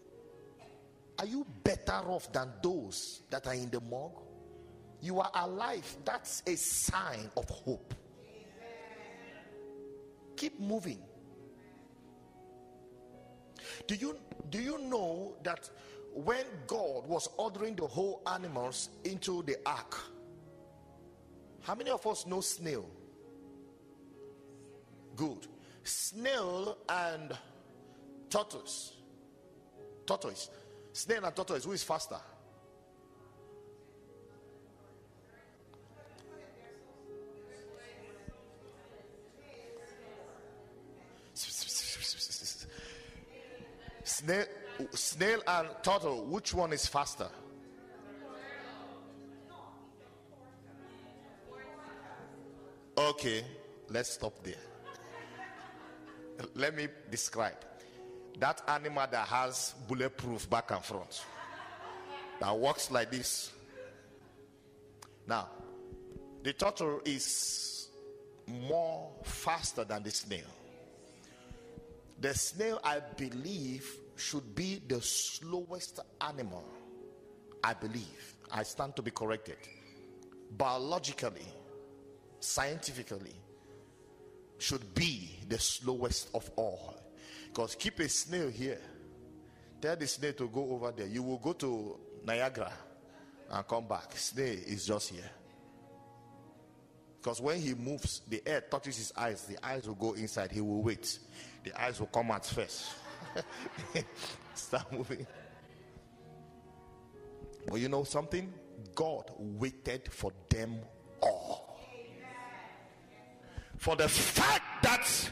Are 1.19 1.27
you 1.27 1.47
better 1.63 1.93
off 1.93 2.33
than 2.33 2.49
those 2.63 3.23
that 3.31 3.47
are 3.47 3.53
in 3.55 3.69
the 3.71 3.81
morgue? 3.81 4.19
You 5.03 5.21
are 5.21 5.31
alive. 5.35 5.97
That's 6.05 6.43
a 6.47 6.57
sign 6.57 7.31
of 7.37 7.49
hope. 7.49 7.95
Keep 10.37 10.59
moving. 10.61 11.03
Do 13.87 13.95
you 13.95 14.17
do 14.49 14.59
you 14.63 14.79
know 14.79 15.37
that 15.43 15.69
when 16.15 16.45
God 16.67 17.07
was 17.07 17.29
ordering 17.37 17.77
the 17.77 17.87
whole 17.87 18.23
animals 18.27 18.89
into 19.05 19.43
the 19.43 19.57
ark, 19.67 19.97
how 21.63 21.75
many 21.75 21.91
of 21.91 22.07
us 22.07 22.27
know 22.27 22.41
snail? 22.41 22.87
Good. 25.17 25.47
Snail 25.85 26.79
and 26.89 27.33
tortoise. 28.29 28.95
Tortoise. 30.07 30.51
Snail 30.93 31.25
and 31.25 31.37
tortoise. 31.37 31.65
Who 31.65 31.73
is 31.73 31.83
faster? 31.83 32.17
Snail, 44.21 44.45
snail 44.93 45.41
and 45.47 45.69
turtle, 45.83 46.25
which 46.27 46.53
one 46.53 46.73
is 46.73 46.87
faster? 46.87 47.29
Okay, 53.09 53.43
let's 53.89 54.11
stop 54.11 54.45
there. 54.45 54.55
Let 56.55 56.77
me 56.77 56.89
describe 57.11 57.57
that 58.39 58.63
animal 58.69 59.07
that 59.11 59.27
has 59.27 59.75
bulletproof 59.89 60.49
back 60.51 60.71
and 60.71 60.85
front 60.85 61.25
that 62.41 62.57
walks 62.57 62.91
like 62.91 63.11
this. 63.11 63.53
Now, 65.27 65.49
the 66.43 66.53
turtle 66.53 67.01
is 67.05 67.89
more 68.47 69.11
faster 69.23 69.85
than 69.85 70.03
the 70.03 70.11
snail. 70.11 70.47
The 72.21 72.35
snail, 72.35 72.81
I 72.85 73.01
believe, 73.17 73.91
should 74.17 74.55
be 74.55 74.83
the 74.87 75.01
slowest 75.01 76.01
animal. 76.21 76.65
I 77.65 77.75
believe. 77.75 78.35
I 78.51 78.63
stand 78.63 78.97
to 78.97 79.03
be 79.03 79.11
corrected. 79.11 79.57
Biologically, 80.57 81.47
scientifically, 82.41 83.35
should 84.59 84.95
be 84.95 85.39
the 85.49 85.59
slowest 85.59 86.29
of 86.35 86.51
all. 86.57 86.97
Because 87.49 87.75
keep 87.75 87.99
a 88.01 88.09
snail 88.09 88.49
here. 88.49 88.81
Tell 89.81 89.97
the 89.97 90.07
snail 90.07 90.33
to 90.35 90.49
go 90.49 90.71
over 90.71 90.93
there. 90.93 91.07
You 91.07 91.23
will 91.23 91.39
go 91.39 91.53
to 91.55 91.99
Niagara 92.25 92.73
and 93.51 93.67
come 93.67 93.87
back. 93.89 94.17
Snail 94.17 94.59
is 94.67 94.87
just 94.87 95.11
here. 95.11 95.31
Because 97.21 97.41
when 97.41 97.61
he 97.61 97.75
moves, 97.75 98.23
the 98.29 98.43
air 98.47 98.63
touches 98.63 98.97
his 98.97 99.13
eyes, 99.17 99.45
the 99.45 99.65
eyes 99.67 99.87
will 99.87 99.95
go 99.95 100.13
inside. 100.15 100.53
He 100.53 100.61
will 100.61 100.83
wait. 100.83 101.19
The 101.65 101.79
eyes 101.81 102.01
will 102.01 102.07
come 102.07 102.31
out 102.31 102.47
first. 102.47 102.93
Start 104.55 104.91
moving. 104.93 105.27
But 107.69 107.81
you 107.81 107.89
know 107.89 108.05
something? 108.05 108.53
God 108.95 109.31
waited 109.39 110.11
for 110.11 110.33
them. 110.49 110.77
For 113.81 113.97
the 113.97 114.11
fact 114.11 114.83
that 114.83 115.31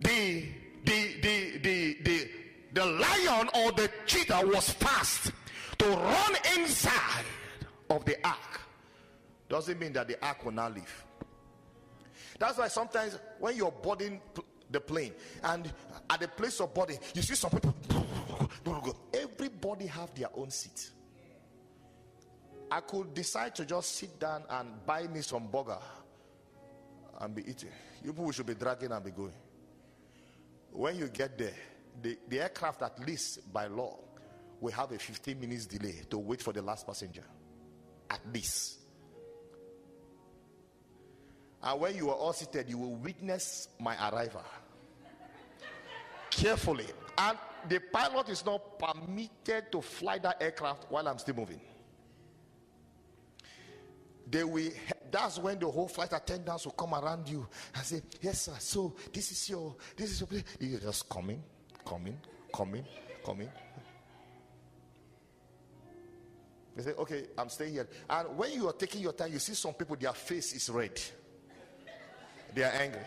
the 0.00 0.46
the 0.86 1.20
the 1.20 1.58
the 1.58 1.96
the, 2.02 2.28
the 2.72 2.86
lion 2.86 3.50
or 3.54 3.72
the 3.72 3.90
cheetah 4.06 4.40
was 4.46 4.70
fast 4.70 5.30
to 5.76 5.88
run 5.90 6.32
inside 6.56 7.26
of 7.90 8.02
the 8.06 8.16
ark 8.26 8.62
doesn't 9.50 9.78
mean 9.78 9.92
that 9.92 10.08
the 10.08 10.16
ark 10.24 10.46
will 10.46 10.52
not 10.52 10.74
leave. 10.74 11.04
That's 12.38 12.56
why 12.56 12.68
sometimes 12.68 13.18
when 13.38 13.54
you're 13.54 13.70
boarding 13.70 14.18
the 14.70 14.80
plane 14.80 15.12
and 15.42 15.70
at 16.08 16.20
the 16.20 16.28
place 16.28 16.60
of 16.60 16.72
boarding, 16.72 16.98
you 17.14 17.20
see 17.20 17.34
some 17.34 17.50
people. 17.50 17.74
Everybody 19.12 19.88
have 19.88 20.14
their 20.14 20.30
own 20.34 20.48
seat. 20.48 20.90
I 22.70 22.80
could 22.80 23.12
decide 23.12 23.54
to 23.56 23.66
just 23.66 23.96
sit 23.96 24.18
down 24.18 24.44
and 24.48 24.68
buy 24.86 25.06
me 25.06 25.20
some 25.20 25.48
burger 25.48 25.78
and 27.20 27.34
be 27.34 27.42
eating. 27.48 27.70
You 28.02 28.12
people 28.12 28.30
should 28.32 28.46
be 28.46 28.54
dragging 28.54 28.92
and 28.92 29.04
be 29.04 29.10
going. 29.10 29.32
When 30.72 30.96
you 30.98 31.08
get 31.08 31.38
there, 31.38 31.54
the, 32.02 32.18
the 32.28 32.40
aircraft, 32.40 32.82
at 32.82 32.98
least 33.06 33.52
by 33.52 33.66
law, 33.66 33.98
will 34.60 34.72
have 34.72 34.92
a 34.92 34.98
15 34.98 35.38
minutes 35.38 35.66
delay 35.66 36.02
to 36.10 36.18
wait 36.18 36.42
for 36.42 36.52
the 36.52 36.62
last 36.62 36.86
passenger. 36.86 37.24
At 38.10 38.20
least. 38.32 38.78
And 41.62 41.80
when 41.80 41.96
you 41.96 42.10
are 42.10 42.16
all 42.16 42.32
seated, 42.32 42.68
you 42.68 42.78
will 42.78 42.94
witness 42.96 43.68
my 43.80 43.96
arrival 44.10 44.44
carefully. 46.30 46.86
And 47.16 47.38
the 47.68 47.80
pilot 47.80 48.28
is 48.28 48.44
not 48.44 48.78
permitted 48.78 49.72
to 49.72 49.80
fly 49.80 50.18
that 50.18 50.42
aircraft 50.42 50.86
while 50.90 51.06
I'm 51.08 51.18
still 51.18 51.36
moving. 51.36 51.60
They 54.30 54.44
will. 54.44 54.70
That's 55.14 55.38
when 55.38 55.60
the 55.60 55.70
whole 55.70 55.86
flight 55.86 56.12
attendants 56.12 56.64
will 56.64 56.72
come 56.72 56.92
around 56.92 57.28
you 57.28 57.46
and 57.72 57.84
say, 57.84 58.02
"Yes, 58.20 58.42
sir. 58.42 58.56
So 58.58 58.96
this 59.12 59.30
is 59.30 59.48
your, 59.48 59.76
this 59.96 60.10
is 60.10 60.20
your 60.20 60.26
place." 60.26 60.42
You 60.58 60.76
just 60.78 61.08
coming, 61.08 61.40
coming, 61.86 62.18
coming, 62.52 62.84
coming. 63.24 63.48
They 66.74 66.82
say, 66.82 66.90
"Okay, 66.94 67.26
I'm 67.38 67.48
staying 67.48 67.74
here." 67.74 67.88
And 68.10 68.36
when 68.36 68.54
you 68.54 68.66
are 68.66 68.72
taking 68.72 69.02
your 69.02 69.12
time, 69.12 69.32
you 69.32 69.38
see 69.38 69.54
some 69.54 69.74
people, 69.74 69.94
their 69.94 70.12
face 70.14 70.52
is 70.52 70.68
red. 70.68 71.00
They 72.52 72.64
are 72.64 72.72
angry. 72.72 73.06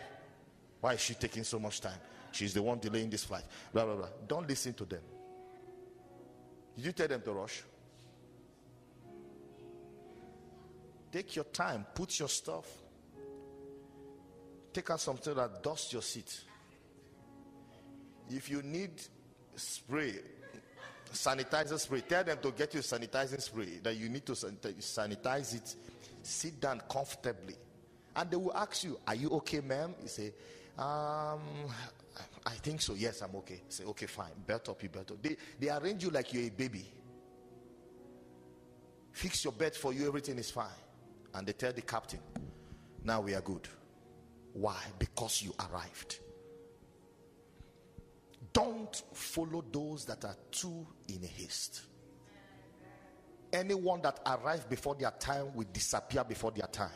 Why 0.80 0.94
is 0.94 1.00
she 1.00 1.12
taking 1.12 1.44
so 1.44 1.58
much 1.58 1.78
time? 1.78 2.00
She's 2.32 2.54
the 2.54 2.62
one 2.62 2.78
delaying 2.78 3.10
this 3.10 3.24
flight. 3.24 3.44
Blah 3.70 3.84
blah 3.84 3.96
blah. 3.96 4.08
Don't 4.26 4.48
listen 4.48 4.72
to 4.72 4.86
them. 4.86 5.02
Did 6.74 6.86
you 6.86 6.92
tell 6.92 7.08
them 7.08 7.20
to 7.20 7.32
rush? 7.32 7.62
Take 11.10 11.36
your 11.36 11.44
time, 11.46 11.86
put 11.94 12.18
your 12.18 12.28
stuff. 12.28 12.66
Take 14.72 14.90
out 14.90 15.00
something 15.00 15.34
that 15.34 15.62
dust 15.62 15.92
your 15.92 16.02
seat. 16.02 16.40
If 18.30 18.50
you 18.50 18.62
need 18.62 18.90
spray, 19.56 20.14
sanitizer 21.12 21.78
spray, 21.78 22.02
tell 22.02 22.24
them 22.24 22.38
to 22.42 22.50
get 22.50 22.74
you 22.74 22.80
sanitizing 22.80 23.40
spray 23.40 23.80
that 23.82 23.96
you 23.96 24.08
need 24.08 24.26
to 24.26 24.32
sanitize 24.32 24.76
sanitize 24.78 25.54
it. 25.54 25.74
Sit 26.22 26.60
down 26.60 26.82
comfortably. 26.90 27.54
And 28.14 28.30
they 28.30 28.36
will 28.36 28.54
ask 28.54 28.84
you, 28.84 28.98
Are 29.06 29.14
you 29.14 29.30
okay, 29.30 29.60
ma'am? 29.60 29.94
You 30.02 30.08
say, 30.08 30.32
um, 30.78 31.40
I 32.44 32.50
think 32.62 32.80
so. 32.82 32.94
Yes, 32.94 33.22
I'm 33.22 33.34
okay. 33.36 33.62
Say, 33.68 33.84
okay, 33.84 34.06
fine. 34.06 34.32
Belt 34.46 34.68
up, 34.68 34.82
you 34.82 34.88
belt 34.88 35.10
up. 35.10 35.22
They, 35.22 35.36
they 35.58 35.70
arrange 35.70 36.04
you 36.04 36.10
like 36.10 36.32
you're 36.32 36.44
a 36.44 36.50
baby. 36.50 36.84
Fix 39.12 39.44
your 39.44 39.52
bed 39.52 39.74
for 39.74 39.92
you, 39.92 40.06
everything 40.06 40.38
is 40.38 40.50
fine. 40.50 40.68
And 41.34 41.46
they 41.46 41.52
tell 41.52 41.72
the 41.72 41.82
captain, 41.82 42.20
now 43.04 43.20
we 43.20 43.34
are 43.34 43.40
good. 43.40 43.68
Why? 44.52 44.82
Because 44.98 45.42
you 45.42 45.54
arrived. 45.70 46.18
Don't 48.52 49.02
follow 49.12 49.64
those 49.70 50.04
that 50.06 50.24
are 50.24 50.36
too 50.50 50.86
in 51.08 51.22
haste. 51.22 51.82
Anyone 53.52 54.02
that 54.02 54.20
arrived 54.26 54.68
before 54.68 54.94
their 54.94 55.10
time 55.12 55.54
will 55.54 55.66
disappear 55.72 56.24
before 56.24 56.50
their 56.50 56.66
time. 56.66 56.90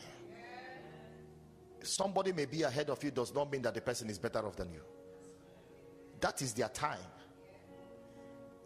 Somebody 1.81 2.31
may 2.31 2.45
be 2.45 2.63
ahead 2.63 2.89
of 2.89 3.03
you, 3.03 3.11
does 3.11 3.33
not 3.33 3.51
mean 3.51 3.61
that 3.63 3.73
the 3.73 3.81
person 3.81 4.09
is 4.09 4.17
better 4.17 4.39
off 4.39 4.55
than 4.55 4.71
you. 4.71 4.81
That 6.21 6.41
is 6.41 6.53
their 6.53 6.69
time. 6.69 6.99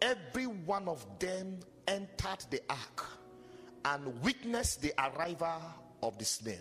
Every 0.00 0.46
one 0.46 0.86
of 0.88 1.04
them 1.18 1.58
entered 1.86 2.44
the 2.50 2.60
ark 2.68 3.04
and 3.94 4.22
witnessed 4.22 4.82
the 4.82 4.92
arrival 4.98 5.62
of 6.02 6.18
the 6.18 6.24
snail. 6.24 6.56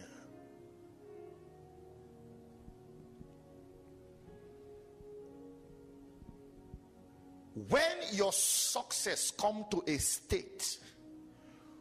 When 7.69 7.81
your 8.13 8.31
success 8.31 9.31
come 9.31 9.65
to 9.71 9.83
a 9.87 9.97
state 9.97 10.77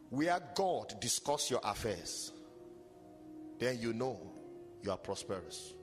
where 0.09 0.39
God 0.55 0.99
discuss 0.99 1.51
your 1.51 1.61
affairs, 1.63 2.31
then 3.59 3.79
you 3.79 3.93
know 3.93 4.19
you 4.81 4.91
are 4.91 4.97
prosperous. 4.97 5.73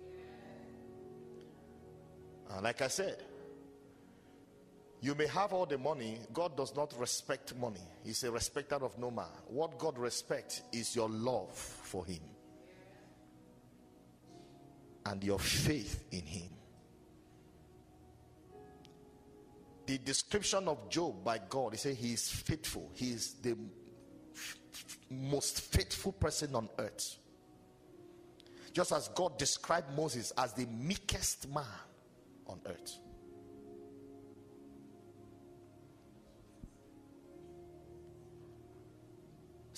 And 2.50 2.64
like 2.64 2.82
I 2.82 2.88
said, 2.88 3.22
you 5.04 5.14
may 5.14 5.26
have 5.26 5.52
all 5.52 5.66
the 5.66 5.76
money. 5.76 6.18
God 6.32 6.56
does 6.56 6.74
not 6.74 6.98
respect 6.98 7.54
money. 7.56 7.86
He's 8.02 8.24
a 8.24 8.30
respecter 8.30 8.76
of 8.76 8.98
no 8.98 9.10
man. 9.10 9.26
What 9.48 9.76
God 9.78 9.98
respects 9.98 10.62
is 10.72 10.96
your 10.96 11.10
love 11.10 11.52
for 11.52 12.06
Him 12.06 12.22
and 15.04 15.22
your 15.22 15.38
faith 15.38 16.04
in 16.10 16.22
Him. 16.22 16.48
The 19.84 19.98
description 19.98 20.68
of 20.68 20.88
Job 20.88 21.22
by 21.22 21.38
God, 21.50 21.72
He 21.72 21.78
said 21.78 21.96
He 21.96 22.14
is 22.14 22.30
faithful. 22.30 22.90
He 22.94 23.10
is 23.10 23.34
the 23.42 23.58
most 25.10 25.60
faithful 25.60 26.12
person 26.12 26.54
on 26.54 26.70
earth. 26.78 27.18
Just 28.72 28.90
as 28.90 29.08
God 29.08 29.38
described 29.38 29.94
Moses 29.94 30.32
as 30.38 30.54
the 30.54 30.64
meekest 30.64 31.46
man 31.52 31.66
on 32.46 32.58
earth. 32.64 33.00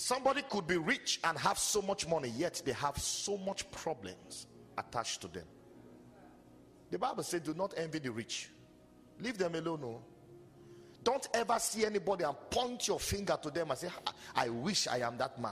Somebody 0.07 0.41
could 0.43 0.65
be 0.65 0.77
rich 0.77 1.19
and 1.25 1.37
have 1.37 1.59
so 1.59 1.81
much 1.81 2.07
money, 2.07 2.29
yet 2.29 2.61
they 2.63 2.71
have 2.71 2.97
so 2.97 3.37
much 3.37 3.69
problems 3.71 4.47
attached 4.77 5.19
to 5.19 5.27
them. 5.27 5.43
The 6.89 6.97
Bible 6.97 7.23
says, 7.23 7.41
Do 7.41 7.53
not 7.53 7.73
envy 7.75 7.99
the 7.99 8.09
rich, 8.09 8.49
leave 9.19 9.37
them 9.37 9.55
alone. 9.55 9.81
No. 9.81 10.01
Don't 11.03 11.27
ever 11.33 11.59
see 11.59 11.85
anybody 11.85 12.23
and 12.23 12.37
point 12.49 12.87
your 12.87 13.01
finger 13.01 13.37
to 13.41 13.51
them 13.51 13.69
and 13.69 13.77
say, 13.77 13.89
I 14.33 14.47
wish 14.47 14.87
I 14.87 14.99
am 14.99 15.17
that 15.17 15.41
man. 15.41 15.51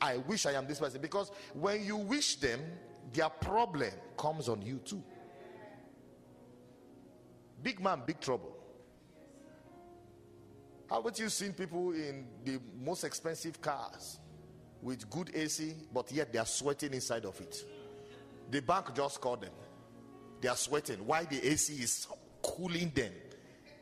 I 0.00 0.18
wish 0.18 0.46
I 0.46 0.52
am 0.52 0.68
this 0.68 0.78
person. 0.78 1.00
Because 1.00 1.32
when 1.52 1.84
you 1.84 1.96
wish 1.96 2.36
them, 2.36 2.60
their 3.12 3.30
problem 3.30 3.90
comes 4.16 4.48
on 4.48 4.62
you 4.62 4.76
too. 4.84 5.02
Big 7.64 7.80
man, 7.80 8.02
big 8.06 8.20
trouble. 8.20 8.57
Haven't 10.90 11.18
you 11.18 11.28
seen 11.28 11.52
people 11.52 11.92
in 11.92 12.26
the 12.44 12.58
most 12.82 13.04
expensive 13.04 13.60
cars 13.60 14.18
with 14.82 15.08
good 15.10 15.30
AC, 15.34 15.74
but 15.92 16.10
yet 16.12 16.32
they 16.32 16.38
are 16.38 16.46
sweating 16.46 16.94
inside 16.94 17.24
of 17.26 17.38
it? 17.40 17.64
The 18.50 18.60
bank 18.62 18.94
just 18.94 19.20
called 19.20 19.42
them. 19.42 19.52
They 20.40 20.48
are 20.48 20.56
sweating. 20.56 21.06
Why 21.06 21.24
the 21.24 21.46
AC 21.46 21.74
is 21.74 22.06
cooling 22.42 22.90
them, 22.94 23.12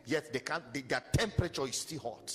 yet 0.05 0.33
they 0.33 0.41
can't. 0.41 0.73
They, 0.75 0.81
their 0.81 1.03
temperature 1.13 1.67
is 1.67 1.77
still 1.77 2.01
hot. 2.01 2.35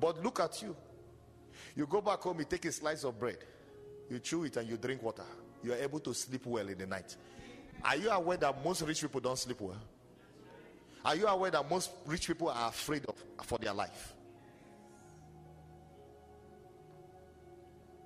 But 0.00 0.22
look 0.22 0.40
at 0.40 0.62
you. 0.62 0.74
You 1.76 1.86
go 1.86 2.00
back 2.00 2.20
home, 2.20 2.38
you 2.38 2.44
take 2.44 2.64
a 2.64 2.72
slice 2.72 3.04
of 3.04 3.18
bread, 3.18 3.38
you 4.10 4.18
chew 4.18 4.44
it, 4.44 4.56
and 4.56 4.68
you 4.68 4.76
drink 4.76 5.02
water. 5.02 5.24
You 5.62 5.72
are 5.72 5.76
able 5.76 6.00
to 6.00 6.14
sleep 6.14 6.46
well 6.46 6.68
in 6.68 6.78
the 6.78 6.86
night. 6.86 7.16
Are 7.84 7.96
you 7.96 8.10
aware 8.10 8.36
that 8.38 8.64
most 8.64 8.82
rich 8.82 9.00
people 9.00 9.20
don't 9.20 9.38
sleep 9.38 9.60
well? 9.60 9.80
Are 11.04 11.16
you 11.16 11.26
aware 11.26 11.50
that 11.50 11.68
most 11.68 11.90
rich 12.06 12.26
people 12.28 12.48
are 12.48 12.68
afraid 12.68 13.04
of 13.06 13.14
for 13.44 13.58
their 13.58 13.72
life? 13.72 14.14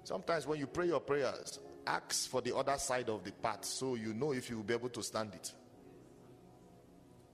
Sometimes 0.05 0.47
when 0.47 0.59
you 0.59 0.67
pray 0.67 0.87
your 0.87 1.01
prayers, 1.01 1.59
ask 1.87 2.31
for 2.31 2.41
the 2.41 2.57
other 2.57 2.79
side 2.79 3.09
of 3.09 3.25
the 3.25 3.33
path 3.33 3.65
so 3.65 3.97
you 3.97 4.15
know 4.15 4.33
if 4.33 4.49
you 4.49 4.57
will 4.57 4.65
be 4.65 4.75
able 4.75 4.89
to 4.89 5.03
stand 5.03 5.35
it. 5.35 5.53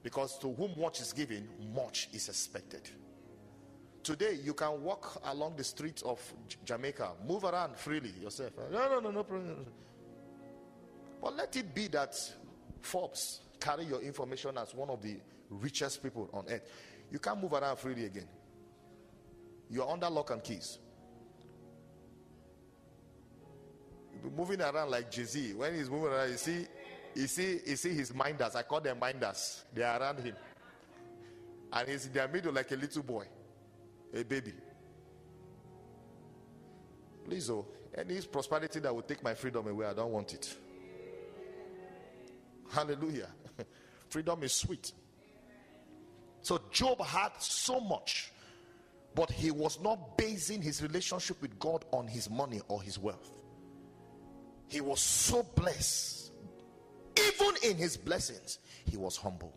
Because 0.01 0.37
to 0.39 0.51
whom 0.51 0.71
much 0.79 0.99
is 0.99 1.13
given, 1.13 1.47
much 1.73 2.09
is 2.13 2.27
expected. 2.27 2.89
Today, 4.03 4.37
you 4.43 4.53
can 4.53 4.83
walk 4.83 5.21
along 5.25 5.55
the 5.55 5.63
streets 5.63 6.01
of 6.01 6.19
Jamaica, 6.65 7.11
move 7.25 7.45
around 7.45 7.77
freely 7.77 8.11
yourself. 8.21 8.51
No, 8.69 8.89
no, 8.89 8.99
no, 8.99 9.11
no 9.11 9.23
problem. 9.23 9.65
But 11.21 11.37
let 11.37 11.55
it 11.55 11.73
be 11.73 11.87
that 11.87 12.15
Forbes 12.81 13.39
carry 13.61 13.85
your 13.85 14.01
information 14.01 14.57
as 14.57 14.75
one 14.75 14.89
of 14.89 15.01
the 15.01 15.15
richest 15.61 16.01
people 16.01 16.29
on 16.33 16.45
earth. 16.49 16.63
You 17.11 17.19
can't 17.19 17.41
move 17.41 17.53
around 17.53 17.77
freely 17.77 18.05
again. 18.05 18.27
You're 19.69 19.89
under 19.89 20.09
lock 20.09 20.31
and 20.31 20.43
keys. 20.43 20.79
You'll 24.13 24.29
be 24.29 24.37
moving 24.37 24.61
around 24.61 24.91
like 24.91 25.09
Jay-Z. 25.09 25.53
When 25.53 25.75
he's 25.75 25.89
moving 25.89 26.09
around, 26.09 26.31
you 26.31 26.37
see, 26.37 26.67
you 27.15 27.27
see, 27.27 27.59
you 27.65 27.75
see 27.75 27.89
his 27.89 28.13
minders. 28.13 28.55
I 28.55 28.63
call 28.63 28.81
them 28.81 28.99
minders. 28.99 29.63
They 29.73 29.83
are 29.83 29.99
around 29.99 30.19
him. 30.19 30.35
And 31.71 31.89
he's 31.89 32.05
in 32.05 32.13
their 32.13 32.27
middle 32.27 32.53
like 32.53 32.71
a 32.71 32.75
little 32.75 33.03
boy, 33.03 33.25
a 34.13 34.23
baby. 34.23 34.53
Please, 37.25 37.49
oh, 37.49 37.65
any 37.95 38.19
prosperity 38.21 38.79
that 38.79 38.93
will 38.93 39.01
take 39.01 39.23
my 39.23 39.33
freedom 39.33 39.67
away, 39.67 39.85
I 39.85 39.93
don't 39.93 40.11
want 40.11 40.33
it. 40.33 40.55
Hallelujah. 42.71 43.29
Freedom 44.09 44.43
is 44.43 44.53
sweet. 44.53 44.91
So 46.43 46.59
Job 46.71 47.01
had 47.01 47.31
so 47.39 47.79
much, 47.79 48.31
but 49.15 49.31
he 49.31 49.49
was 49.49 49.79
not 49.81 50.17
basing 50.17 50.61
his 50.61 50.83
relationship 50.83 51.41
with 51.41 51.57
God 51.57 51.85
on 51.91 52.05
his 52.05 52.29
money 52.29 52.61
or 52.67 52.81
his 52.83 52.99
wealth. 52.99 53.31
He 54.67 54.81
was 54.81 54.99
so 54.99 55.43
blessed. 55.55 56.31
Even 57.17 57.53
in 57.63 57.77
his 57.77 57.95
blessings, 57.95 58.59
he 58.85 58.97
was 58.97 59.15
humble. 59.15 59.53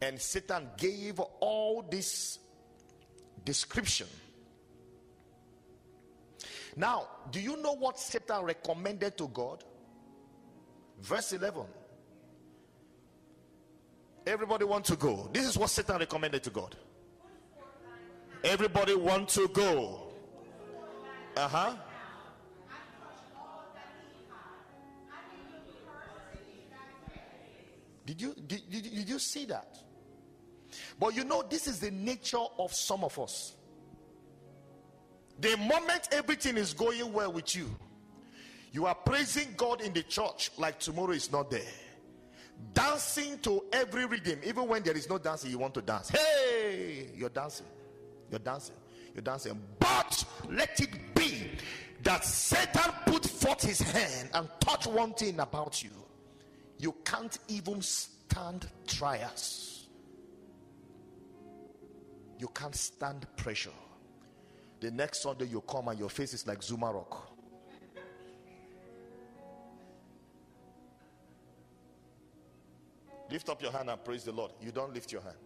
And 0.00 0.20
Satan 0.20 0.68
gave 0.78 1.20
all 1.40 1.82
this 1.82 2.38
description. 3.44 4.06
Now, 6.76 7.08
do 7.30 7.40
you 7.40 7.60
know 7.60 7.74
what 7.74 7.98
Satan 7.98 8.42
recommended 8.44 9.18
to 9.18 9.28
God? 9.28 9.64
Verse 11.00 11.32
11. 11.32 11.64
Everybody 14.26 14.64
want 14.64 14.84
to 14.86 14.96
go. 14.96 15.28
This 15.32 15.46
is 15.46 15.58
what 15.58 15.70
Satan 15.70 15.98
recommended 15.98 16.42
to 16.44 16.50
God. 16.50 16.76
Everybody 18.44 18.94
want 18.94 19.28
to 19.30 19.48
go. 19.48 20.12
Uh-huh. 21.36 21.74
Did 28.04 28.20
you 28.20 28.34
did, 28.34 28.70
did, 28.70 28.82
did 28.82 29.08
you 29.08 29.18
see 29.18 29.44
that? 29.46 29.78
But 30.98 31.14
you 31.14 31.24
know, 31.24 31.42
this 31.48 31.66
is 31.66 31.78
the 31.78 31.90
nature 31.90 32.44
of 32.58 32.72
some 32.74 33.04
of 33.04 33.18
us. 33.18 33.54
The 35.40 35.56
moment 35.56 36.08
everything 36.12 36.56
is 36.56 36.74
going 36.74 37.12
well 37.12 37.32
with 37.32 37.54
you, 37.56 37.68
you 38.72 38.86
are 38.86 38.94
praising 38.94 39.54
God 39.56 39.80
in 39.80 39.92
the 39.92 40.02
church 40.02 40.50
like 40.58 40.78
tomorrow 40.78 41.12
is 41.12 41.30
not 41.30 41.50
there. 41.50 41.62
Dancing 42.74 43.38
to 43.40 43.64
every 43.72 44.06
rhythm, 44.06 44.38
even 44.44 44.68
when 44.68 44.82
there 44.82 44.96
is 44.96 45.08
no 45.08 45.18
dancing, 45.18 45.50
you 45.50 45.58
want 45.58 45.74
to 45.74 45.82
dance. 45.82 46.08
Hey, 46.08 47.08
you're 47.14 47.28
dancing, 47.28 47.66
you're 48.30 48.38
dancing, 48.38 48.76
you're 49.14 49.22
dancing. 49.22 49.60
But 49.78 50.24
let 50.48 50.80
it 50.80 51.14
be 51.14 51.50
that 52.02 52.24
Satan 52.24 52.92
put 53.06 53.24
forth 53.24 53.62
his 53.62 53.80
hand 53.80 54.30
and 54.34 54.48
touch 54.60 54.86
one 54.86 55.12
thing 55.14 55.38
about 55.40 55.82
you. 55.82 55.90
You 56.78 56.94
can't 57.04 57.38
even 57.48 57.82
stand 57.82 58.68
trials, 58.86 59.88
you 62.38 62.48
can't 62.48 62.74
stand 62.74 63.26
pressure. 63.36 63.70
The 64.80 64.90
next 64.90 65.22
Sunday 65.22 65.46
you 65.46 65.60
come 65.60 65.88
and 65.88 65.98
your 65.98 66.10
face 66.10 66.34
is 66.34 66.46
like 66.46 66.62
Zuma 66.62 66.92
Rock. 66.92 67.31
Lift 73.32 73.48
up 73.48 73.62
your 73.62 73.72
hand 73.72 73.88
and 73.88 74.04
praise 74.04 74.24
the 74.24 74.32
Lord. 74.32 74.52
You 74.60 74.72
don't 74.72 74.92
lift 74.92 75.10
your 75.10 75.22
hand. 75.22 75.38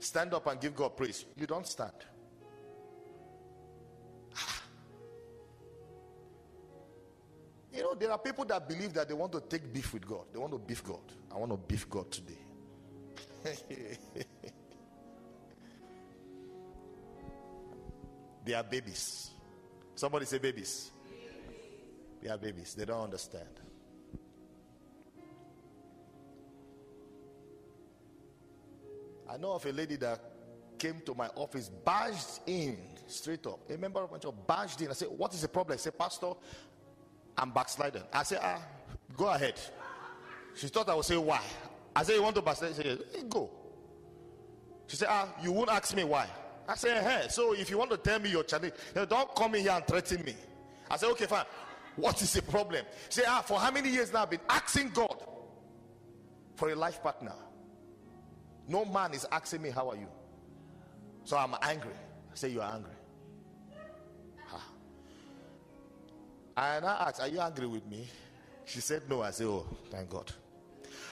Stand 0.00 0.34
up 0.34 0.44
and 0.48 0.60
give 0.60 0.74
God 0.74 0.96
praise. 0.96 1.24
You 1.36 1.46
don't 1.46 1.68
stand. 1.68 1.92
Ah. 4.34 4.62
You 7.72 7.82
know, 7.82 7.94
there 7.94 8.10
are 8.10 8.18
people 8.18 8.44
that 8.46 8.68
believe 8.68 8.92
that 8.94 9.06
they 9.06 9.14
want 9.14 9.30
to 9.32 9.40
take 9.40 9.72
beef 9.72 9.94
with 9.94 10.04
God. 10.04 10.24
They 10.32 10.38
want 10.40 10.50
to 10.50 10.58
beef 10.58 10.82
God. 10.82 10.98
I 11.32 11.38
want 11.38 11.52
to 11.52 11.56
beef 11.56 11.88
God 11.88 12.10
today. 12.10 12.38
they 18.44 18.54
are 18.54 18.64
babies. 18.64 19.30
Somebody 19.94 20.26
say 20.26 20.38
babies. 20.38 20.90
They 22.20 22.30
are 22.30 22.38
babies. 22.38 22.74
They 22.74 22.84
don't 22.84 23.04
understand. 23.04 23.60
I 29.36 29.38
know 29.38 29.52
of 29.52 29.66
a 29.66 29.72
lady 29.72 29.96
that 29.96 30.18
came 30.78 31.02
to 31.04 31.14
my 31.14 31.26
office, 31.34 31.68
barged 31.68 32.40
in 32.46 32.78
straight 33.06 33.46
up. 33.46 33.70
A 33.70 33.76
member 33.76 34.00
of 34.00 34.10
my 34.10 34.16
church 34.16 34.32
barged 34.46 34.80
in. 34.80 34.88
I 34.88 34.94
said, 34.94 35.08
What 35.14 35.34
is 35.34 35.42
the 35.42 35.48
problem? 35.48 35.74
I 35.74 35.76
said, 35.76 35.98
Pastor, 35.98 36.32
I'm 37.36 37.50
backsliding. 37.50 38.02
I 38.14 38.22
said, 38.22 38.38
Ah, 38.42 38.62
go 39.14 39.26
ahead. 39.26 39.60
She 40.54 40.68
thought 40.68 40.88
I 40.88 40.94
would 40.94 41.04
say, 41.04 41.18
Why? 41.18 41.42
I 41.94 42.02
said, 42.02 42.14
You 42.14 42.22
want 42.22 42.34
to 42.36 42.40
backslide? 42.40 42.76
She 42.76 42.82
said, 42.82 42.98
"Eh, 43.14 43.22
Go. 43.28 43.50
She 44.86 44.96
said, 44.96 45.08
Ah, 45.10 45.28
you 45.42 45.52
won't 45.52 45.68
ask 45.68 45.94
me 45.94 46.04
why. 46.04 46.28
I 46.66 46.74
said, 46.74 47.02
Hey, 47.02 47.26
so 47.28 47.52
if 47.52 47.68
you 47.68 47.76
want 47.76 47.90
to 47.90 47.98
tell 47.98 48.18
me 48.18 48.30
your 48.30 48.44
challenge, 48.44 48.72
don't 48.94 49.34
come 49.36 49.54
in 49.56 49.62
here 49.62 49.72
and 49.72 49.86
threaten 49.86 50.24
me. 50.24 50.34
I 50.90 50.96
said, 50.96 51.10
Okay, 51.10 51.26
fine. 51.26 51.44
What 51.96 52.22
is 52.22 52.32
the 52.32 52.40
problem? 52.40 52.86
She 53.10 53.20
said, 53.20 53.24
Ah, 53.28 53.42
for 53.42 53.58
how 53.60 53.70
many 53.70 53.90
years 53.90 54.10
now 54.14 54.22
I've 54.22 54.30
been 54.30 54.40
asking 54.48 54.92
God 54.94 55.22
for 56.54 56.70
a 56.70 56.74
life 56.74 57.02
partner? 57.02 57.34
No 58.68 58.84
man 58.84 59.14
is 59.14 59.26
asking 59.30 59.62
me, 59.62 59.70
How 59.70 59.88
are 59.90 59.96
you? 59.96 60.08
So 61.24 61.36
I'm 61.36 61.54
angry. 61.62 61.94
I 62.32 62.34
say, 62.34 62.48
You 62.48 62.60
are 62.62 62.74
angry. 62.74 62.92
Ha. 64.48 64.60
And 66.56 66.84
I 66.84 67.06
asked, 67.08 67.20
Are 67.20 67.28
you 67.28 67.40
angry 67.40 67.66
with 67.66 67.86
me? 67.86 68.08
She 68.64 68.80
said, 68.80 69.02
No. 69.08 69.22
I 69.22 69.30
said, 69.30 69.46
Oh, 69.46 69.66
thank 69.90 70.10
God. 70.10 70.32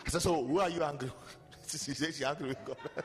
I 0.07 0.11
said, 0.11 0.23
So 0.23 0.45
who 0.45 0.59
are 0.61 0.71
you 0.71 0.83
angry 0.83 1.09
with? 1.09 1.71
she 1.71 1.79
said, 1.95 2.15
She's 2.15 2.23
angry 2.23 2.49
with 2.49 2.65
God. 2.65 2.77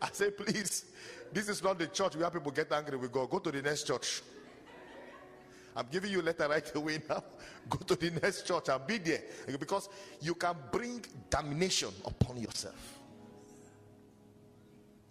I 0.00 0.08
said, 0.12 0.36
Please, 0.36 0.84
this 1.32 1.48
is 1.48 1.62
not 1.62 1.78
the 1.78 1.88
church 1.88 2.16
where 2.16 2.30
people 2.30 2.52
get 2.52 2.70
angry 2.72 2.96
with 2.96 3.12
God. 3.12 3.28
Go 3.30 3.38
to 3.40 3.50
the 3.50 3.62
next 3.62 3.86
church. 3.86 4.22
I'm 5.78 5.86
giving 5.92 6.10
you 6.10 6.20
a 6.20 6.22
letter 6.22 6.48
right 6.48 6.74
away 6.74 7.00
now. 7.08 7.22
Go 7.70 7.78
to 7.78 7.94
the 7.94 8.10
next 8.10 8.44
church 8.44 8.68
and 8.68 8.84
be 8.84 8.98
there. 8.98 9.22
Because 9.60 9.88
you 10.20 10.34
can 10.34 10.56
bring 10.72 11.04
damnation 11.30 11.90
upon 12.04 12.38
yourself. 12.38 12.98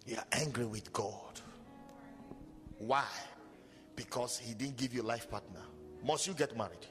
You're 0.04 0.24
angry 0.30 0.66
with 0.66 0.92
God. 0.92 1.40
Why? 2.76 3.06
Because 3.96 4.38
He 4.38 4.52
didn't 4.52 4.76
give 4.76 4.92
you 4.92 5.00
a 5.00 5.08
life 5.08 5.30
partner. 5.30 5.62
Must 6.04 6.26
you 6.26 6.34
get 6.34 6.54
married? 6.54 6.86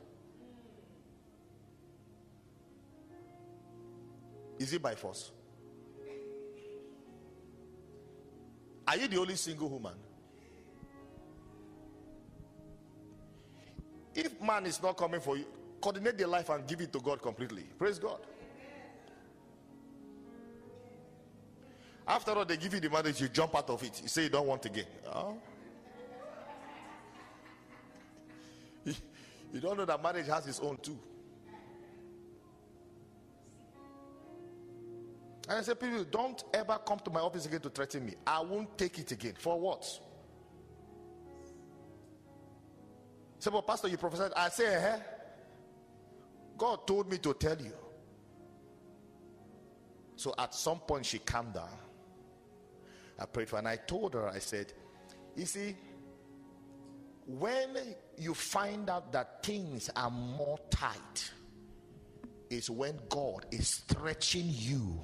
Is 4.58 4.74
it 4.74 4.82
by 4.82 4.96
force? 4.96 5.30
Are 8.88 8.98
you 8.98 9.08
the 9.08 9.20
only 9.20 9.36
single 9.36 9.70
woman? 9.70 9.94
If 14.18 14.42
man 14.42 14.66
is 14.66 14.82
not 14.82 14.98
coming 14.98 15.22
for 15.22 15.38
you, 15.38 15.46
coordinate 15.80 16.18
their 16.18 16.28
life 16.28 16.50
and 16.50 16.66
give 16.68 16.82
it 16.82 16.92
to 16.92 17.00
God 17.00 17.22
completely. 17.22 17.66
Praise 17.78 18.00
God. 18.00 18.20
After 22.08 22.32
all, 22.32 22.44
they 22.44 22.58
give 22.58 22.74
you 22.74 22.80
the 22.80 22.90
marriage, 22.90 23.22
you 23.22 23.28
jump 23.28 23.56
out 23.56 23.70
of 23.70 23.84
it. 23.84 24.02
You 24.02 24.08
say 24.08 24.24
you 24.24 24.30
don't 24.30 24.48
want 24.48 24.66
again. 24.66 24.86
Oh. 25.06 25.38
You 29.54 29.62
don't 29.62 29.78
know 29.78 29.86
that 29.86 30.04
marriage 30.04 30.28
has 30.28 30.46
its 30.46 30.60
own 30.60 30.78
too. 30.82 31.00
And 35.48 35.60
I 35.60 35.62
say, 35.62 35.74
people, 35.74 36.04
don't 36.04 36.44
ever 36.54 36.78
come 36.86 37.00
to 37.00 37.10
my 37.10 37.22
office 37.22 37.46
again 37.46 37.62
to 37.62 37.70
threaten 37.70 38.06
me. 38.06 38.16
I 38.26 38.42
won't 38.42 38.78
take 38.78 39.00
it 39.00 39.10
again. 39.14 39.36
For 39.40 39.58
what? 39.58 39.88
Say, 43.48 43.62
Pastor, 43.66 43.88
you 43.88 43.98
prophesied. 43.98 44.34
I 44.36 44.50
say, 44.50 44.76
eh? 44.76 45.00
God 46.58 46.86
told 46.86 47.10
me 47.10 47.18
to 47.20 47.34
tell 47.34 47.56
you. 47.58 47.72
So 50.18 50.34
at 50.38 50.54
some 50.54 50.80
point, 50.80 51.06
she 51.06 51.20
calmed 51.20 51.54
down. 51.54 51.70
I 53.18 53.26
prayed 53.26 53.48
for 53.48 53.56
her 53.56 53.60
and 53.60 53.68
I 53.70 53.78
told 53.78 54.16
her, 54.16 54.28
I 54.28 54.40
said, 54.40 54.74
You 55.38 55.46
see, 55.46 55.78
when 57.26 57.70
you 58.18 58.34
find 58.34 58.90
out 58.90 59.14
that 59.14 59.44
things 59.44 59.90
are 59.96 60.12
more 60.12 60.60
tight, 60.70 61.32
is 62.50 62.70
when 62.70 63.00
God 63.08 63.46
is 63.52 63.70
stretching 63.70 64.48
you 64.48 65.00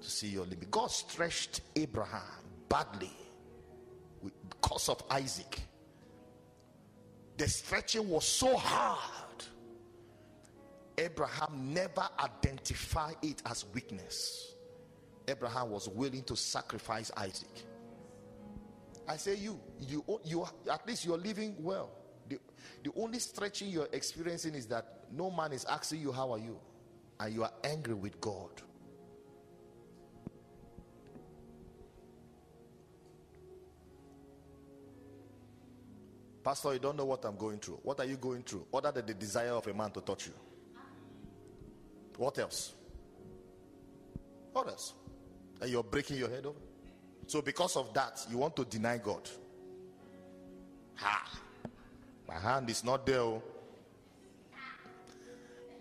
to 0.00 0.10
see 0.10 0.28
your 0.28 0.44
limit. 0.44 0.70
God 0.70 0.90
stretched 0.90 1.60
Abraham 1.76 2.22
badly 2.70 3.12
because 4.48 4.88
of 4.88 5.02
Isaac. 5.10 5.60
The 7.36 7.48
stretching 7.48 8.08
was 8.08 8.26
so 8.26 8.56
hard. 8.56 9.44
Abraham 10.98 11.72
never 11.72 12.06
identified 12.20 13.16
it 13.22 13.42
as 13.46 13.64
weakness. 13.72 14.54
Abraham 15.26 15.70
was 15.70 15.88
willing 15.88 16.22
to 16.24 16.36
sacrifice 16.36 17.10
Isaac. 17.16 17.64
I 19.08 19.16
say 19.16 19.34
you, 19.34 19.58
you, 19.80 20.04
you 20.24 20.46
at 20.70 20.86
least 20.86 21.04
you're 21.04 21.18
living 21.18 21.56
well. 21.58 21.90
The, 22.28 22.38
the 22.84 22.92
only 22.96 23.18
stretching 23.18 23.68
you're 23.68 23.88
experiencing 23.92 24.54
is 24.54 24.66
that 24.66 25.04
no 25.10 25.30
man 25.30 25.52
is 25.52 25.64
asking 25.64 26.00
you 26.00 26.12
how 26.12 26.30
are 26.32 26.38
you, 26.38 26.58
and 27.18 27.34
you 27.34 27.42
are 27.42 27.52
angry 27.64 27.94
with 27.94 28.20
God. 28.20 28.50
Pastor, 36.42 36.72
you 36.72 36.80
don't 36.80 36.96
know 36.96 37.04
what 37.04 37.24
I'm 37.24 37.36
going 37.36 37.58
through. 37.58 37.78
What 37.82 38.00
are 38.00 38.04
you 38.04 38.16
going 38.16 38.42
through? 38.42 38.66
Other 38.74 38.90
than 38.90 39.06
the 39.06 39.14
desire 39.14 39.52
of 39.52 39.66
a 39.66 39.74
man 39.74 39.90
to 39.92 40.00
touch 40.00 40.26
you. 40.26 40.32
What 42.16 42.38
else? 42.38 42.72
What 44.52 44.66
else? 44.68 44.94
And 45.60 45.70
you're 45.70 45.84
breaking 45.84 46.16
your 46.16 46.28
head 46.28 46.46
over. 46.46 46.58
So, 47.26 47.40
because 47.40 47.76
of 47.76 47.94
that, 47.94 48.26
you 48.30 48.38
want 48.38 48.56
to 48.56 48.64
deny 48.64 48.98
God. 48.98 49.28
Ha! 50.96 51.38
My 52.28 52.34
hand 52.34 52.68
is 52.68 52.82
not 52.84 53.06
there. 53.06 53.20
oh. 53.20 53.42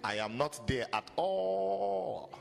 I 0.03 0.16
am 0.18 0.38
not 0.38 0.66
there 0.68 0.88
at 0.93 1.09
all. 1.16 2.32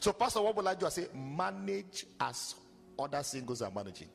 So, 0.00 0.12
Pastor, 0.12 0.42
what 0.42 0.54
will 0.56 0.68
I 0.68 0.74
do? 0.74 0.86
I 0.86 0.90
say, 0.90 1.06
manage 1.14 2.06
as 2.20 2.54
other 2.98 3.22
singles 3.22 3.62
are 3.62 3.70
managing. 3.70 4.08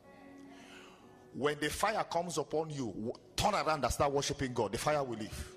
When 1.33 1.59
the 1.59 1.69
fire 1.69 2.03
comes 2.03 2.37
upon 2.37 2.69
you, 2.71 3.13
turn 3.35 3.53
around 3.53 3.83
and 3.83 3.93
start 3.93 4.11
worshiping 4.11 4.53
God. 4.53 4.71
The 4.71 4.77
fire 4.77 5.03
will 5.03 5.17
leave. 5.17 5.55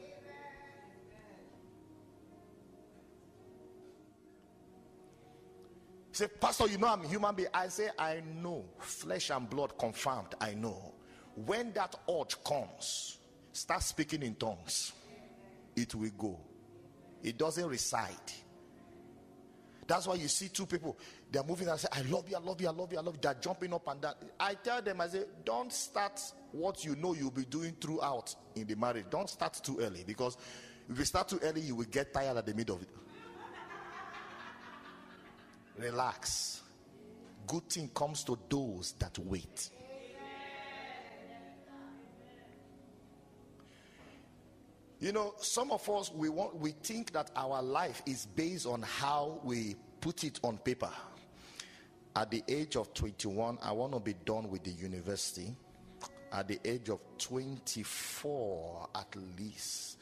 Say, 6.13 6.29
Pastor, 6.29 6.69
you 6.69 6.77
know 6.77 6.89
I'm 6.89 7.03
a 7.03 7.09
human 7.09 7.35
being. 7.35 7.49
I 7.55 7.69
say, 7.69 7.89
I 7.99 8.23
know. 8.43 8.67
Flesh 8.79 9.31
and 9.31 9.49
blood 9.49 9.79
confirmed. 9.79 10.35
I 10.41 10.53
know. 10.53 10.95
When 11.35 11.73
that 11.73 11.97
urge 12.09 12.37
comes, 12.45 13.19
start 13.53 13.83
speaking 13.83 14.23
in 14.23 14.35
tongues. 14.35 14.93
It 15.75 15.95
will 15.95 16.11
go. 16.19 16.39
It 17.23 17.39
doesn't 17.39 17.67
reside. 17.67 18.11
That's 19.93 20.07
why 20.07 20.15
you 20.15 20.27
see 20.27 20.49
two 20.49 20.65
people, 20.65 20.97
they're 21.31 21.45
moving 21.45 21.69
and 21.69 21.79
say, 21.79 21.87
I 21.93 22.01
love 22.01 22.27
you, 22.27 22.35
I 22.35 22.41
love 22.41 22.59
you, 22.59 22.67
I 22.67 22.71
love 22.71 22.91
you, 22.91 22.99
I 22.99 23.03
love 23.03 23.15
you. 23.15 23.21
They're 23.21 23.37
jumping 23.39 23.75
up 23.75 23.87
and 23.89 24.01
down. 24.01 24.15
I 24.41 24.55
tell 24.55 24.81
them, 24.81 25.03
I 25.03 25.09
say, 25.09 25.25
don't 25.45 25.71
start 25.71 26.19
what 26.51 26.83
you 26.83 26.97
know 26.97 27.13
you'll 27.13 27.31
be 27.31 27.45
doing 27.45 27.77
throughout 27.79 28.35
in 28.55 28.67
the 28.67 28.75
marriage. 28.75 29.05
Don't 29.11 29.29
start 29.29 29.53
too 29.63 29.81
early 29.83 30.03
because 30.07 30.39
if 30.89 30.99
you 30.99 31.05
start 31.05 31.29
too 31.29 31.41
early, 31.43 31.61
you 31.61 31.75
will 31.75 31.85
get 31.85 32.11
tired 32.11 32.39
at 32.39 32.47
the 32.47 32.55
middle 32.55 32.77
of 32.77 32.81
it. 32.81 32.89
Relax. 35.77 36.63
Good 37.47 37.69
thing 37.69 37.91
comes 37.95 38.25
to 38.25 38.39
those 38.49 38.93
that 38.93 39.19
wait. 39.19 39.69
You 45.03 45.11
know, 45.11 45.35
some 45.39 45.73
of 45.73 45.91
us 45.91 46.13
we 46.13 46.29
want 46.29 46.55
we 46.55 46.71
think 46.71 47.11
that 47.11 47.33
our 47.35 47.61
life 47.61 48.03
is 48.07 48.25
based 48.25 48.67
on 48.67 48.83
how 48.83 49.41
we 49.43 49.75
put 50.01 50.23
it 50.23 50.39
on 50.45 50.59
paper. 50.59 50.93
At 52.15 52.31
the 52.31 52.45
age 52.47 52.77
of 52.77 52.95
21, 52.95 53.59
I 53.61 53.73
want 53.73 53.95
to 53.95 53.99
be 53.99 54.15
done 54.25 54.49
with 54.49 54.63
the 54.63 54.71
university. 54.71 55.57
At 56.31 56.47
the 56.47 56.61
age 56.65 56.89
of 56.89 57.01
24, 57.19 58.91
at 58.95 59.17
least, 59.37 59.99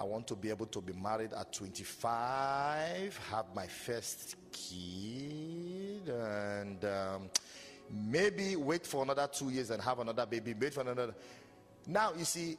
I 0.00 0.04
want 0.04 0.26
to 0.28 0.34
be 0.34 0.48
able 0.48 0.66
to 0.66 0.80
be 0.80 0.94
married 0.94 1.34
at 1.34 1.52
25, 1.52 3.20
have 3.30 3.46
my 3.54 3.66
first 3.66 4.36
kid, 4.50 6.08
and 6.08 6.82
um, 6.86 7.30
maybe 7.90 8.56
wait 8.56 8.86
for 8.86 9.02
another 9.02 9.28
two 9.30 9.50
years 9.50 9.70
and 9.70 9.82
have 9.82 9.98
another 9.98 10.24
baby. 10.24 10.54
Wait 10.58 10.72
for 10.72 10.80
another. 10.80 11.14
Now, 11.86 12.14
you 12.16 12.24
see, 12.24 12.56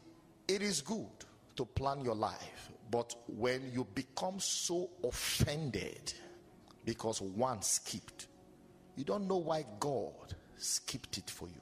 it 0.48 0.62
is 0.62 0.82
good 0.82 1.26
to 1.60 1.66
plan 1.66 2.00
your 2.00 2.16
life, 2.16 2.72
but 2.90 3.14
when 3.28 3.70
you 3.74 3.86
become 3.94 4.40
so 4.40 4.90
offended 5.04 6.14
because 6.86 7.22
one 7.22 7.62
skipped, 7.62 8.28
you 8.96 9.04
don't 9.04 9.28
know 9.28 9.36
why 9.36 9.66
God 9.78 10.36
skipped 10.56 11.18
it 11.18 11.30
for 11.30 11.50
you. 11.50 11.62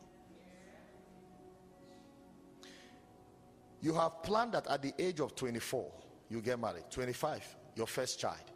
You 3.81 3.95
have 3.95 4.21
planned 4.21 4.51
that 4.51 4.67
at 4.67 4.83
the 4.83 4.93
age 4.99 5.19
of 5.19 5.35
24, 5.35 5.91
you 6.29 6.41
get 6.41 6.59
married. 6.59 6.83
25, 6.91 7.55
your 7.75 7.87
first 7.87 8.19
child. 8.19 8.51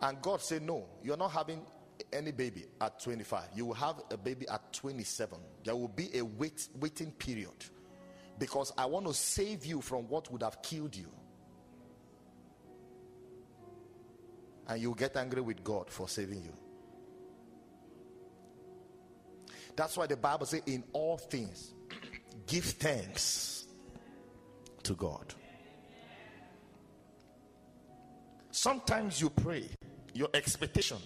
And 0.00 0.22
God 0.22 0.40
said, 0.40 0.62
No, 0.62 0.86
you're 1.02 1.18
not 1.18 1.32
having 1.32 1.60
any 2.14 2.32
baby 2.32 2.64
at 2.80 2.98
25. 2.98 3.42
You 3.54 3.66
will 3.66 3.74
have 3.74 3.96
a 4.10 4.16
baby 4.16 4.48
at 4.48 4.72
27. 4.72 5.38
There 5.64 5.76
will 5.76 5.88
be 5.88 6.08
a 6.16 6.24
wait, 6.24 6.68
waiting 6.80 7.12
period 7.12 7.66
because 8.38 8.72
I 8.76 8.86
want 8.86 9.06
to 9.06 9.14
save 9.14 9.64
you 9.64 9.80
from 9.80 10.08
what 10.08 10.30
would 10.32 10.42
have 10.42 10.62
killed 10.62 10.96
you. 10.96 11.10
And 14.66 14.80
you 14.80 14.94
get 14.96 15.16
angry 15.16 15.42
with 15.42 15.62
God 15.62 15.90
for 15.90 16.08
saving 16.08 16.42
you. 16.42 16.52
That's 19.76 19.96
why 19.96 20.06
the 20.06 20.16
Bible 20.16 20.46
says, 20.46 20.62
In 20.66 20.84
all 20.92 21.18
things, 21.18 21.74
give 22.46 22.64
thanks 22.64 23.66
to 24.84 24.94
God. 24.94 25.34
Sometimes 28.50 29.20
you 29.20 29.30
pray, 29.30 29.68
your 30.14 30.28
expectation 30.32 30.98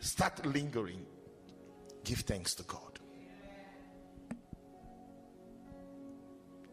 start 0.00 0.44
lingering. 0.46 1.04
Give 2.04 2.18
thanks 2.18 2.54
to 2.54 2.62
God. 2.62 2.89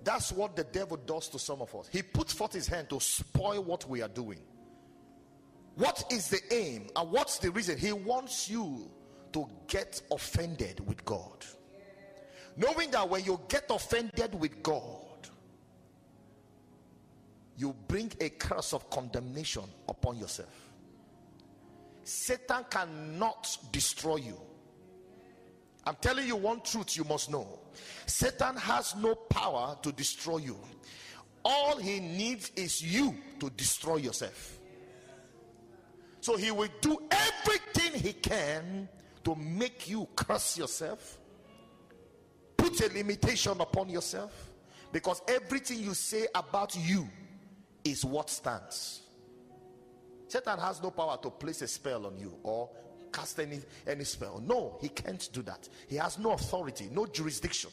That's 0.08 0.32
what 0.32 0.56
the 0.56 0.64
devil 0.64 0.96
does 0.96 1.28
to 1.28 1.38
some 1.38 1.62
of 1.62 1.76
us. 1.76 1.90
He 1.92 2.02
puts 2.02 2.32
forth 2.32 2.54
his 2.54 2.66
hand 2.66 2.90
to 2.92 3.00
spoil 3.02 3.62
what 3.62 3.90
we 3.90 4.02
are 4.02 4.08
doing. 4.08 4.40
What 5.76 6.06
is 6.10 6.30
the 6.30 6.40
aim 6.50 6.88
and 6.96 7.12
what's 7.12 7.40
the 7.40 7.52
reason? 7.52 7.78
He 7.78 7.92
wants 7.92 8.50
you 8.50 8.90
to 9.34 9.46
get 9.68 10.02
offended 10.10 10.80
with 10.88 11.04
God. 11.04 11.46
Knowing 12.56 12.90
that 12.92 13.10
when 13.10 13.26
you 13.26 13.38
get 13.50 13.66
offended 13.70 14.34
with 14.34 14.64
God, 14.64 15.28
you 17.58 17.76
bring 17.90 18.10
a 18.22 18.30
curse 18.30 18.72
of 18.72 18.90
condemnation 18.90 19.64
upon 19.90 20.20
yourself. 20.20 20.72
Satan 22.06 22.64
cannot 22.70 23.58
destroy 23.74 24.16
you. 24.16 24.40
I'm 25.88 25.96
telling 26.02 26.28
you 26.28 26.36
one 26.36 26.62
truth 26.62 26.98
you 26.98 27.04
must 27.06 27.32
know 27.32 27.48
Satan 28.06 28.56
has 28.58 28.96
no 28.96 29.16
power 29.16 29.78
to 29.82 29.92
destroy 29.92 30.38
you. 30.38 30.58
All 31.46 31.78
he 31.78 32.00
needs 32.00 32.52
is 32.56 32.82
you 32.82 33.16
to 33.40 33.50
destroy 33.52 33.98
yourself. 33.98 34.60
So 36.20 36.36
he 36.36 36.52
will 36.52 36.70
do 36.82 36.98
everything 37.10 38.02
he 38.02 38.14
can 38.14 38.90
to 39.24 39.36
make 39.36 39.90
you 39.90 40.08
curse 40.16 40.58
yourself, 40.58 41.18
put 42.58 42.68
put 42.78 42.92
a 42.92 42.94
limitation 42.94 43.60
upon 43.60 43.90
yourself 43.90 44.50
because 44.92 45.22
everything 45.28 45.80
you 45.80 45.94
say 45.94 46.28
about 46.36 46.76
you 46.76 47.08
is 47.84 48.04
what 48.04 48.30
stands. 48.30 49.02
Satan 50.28 50.60
has 50.60 50.82
no 50.82 50.92
power 50.92 51.18
to 51.22 51.30
place 51.30 51.62
a 51.62 51.68
spell 51.68 52.06
on 52.06 52.18
you 52.18 52.36
or 52.44 52.70
cast 53.12 53.40
any, 53.40 53.60
any 53.86 54.04
spell. 54.04 54.42
No, 54.46 54.78
he 54.82 54.90
can't 54.90 55.30
do 55.32 55.42
that. 55.44 55.68
He 55.88 55.96
has 55.98 56.18
no 56.20 56.32
authority, 56.32 56.90
no 56.92 57.06
jurisdiction. 57.06 57.72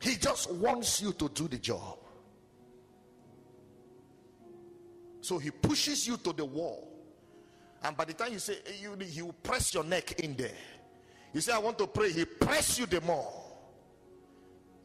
He 0.00 0.16
just 0.16 0.50
wants 0.52 1.00
you 1.00 1.12
to 1.12 1.28
do 1.28 1.46
the 1.46 1.58
job. 1.58 1.98
So 5.20 5.38
he 5.38 5.50
pushes 5.50 6.06
you 6.06 6.16
to 6.18 6.32
the 6.32 6.44
wall. 6.44 6.88
And 7.84 7.96
by 7.96 8.04
the 8.04 8.12
time 8.12 8.32
you 8.32 8.40
say, 8.40 8.58
eh, 8.66 8.72
you, 8.82 8.96
he 9.04 9.22
will 9.22 9.32
press 9.32 9.72
your 9.72 9.84
neck 9.84 10.20
in 10.20 10.34
there. 10.34 10.50
You 11.32 11.40
say, 11.40 11.52
I 11.52 11.58
want 11.58 11.78
to 11.78 11.86
pray. 11.86 12.12
He 12.12 12.24
press 12.24 12.78
you 12.78 12.86
the 12.86 13.00
more. 13.00 13.32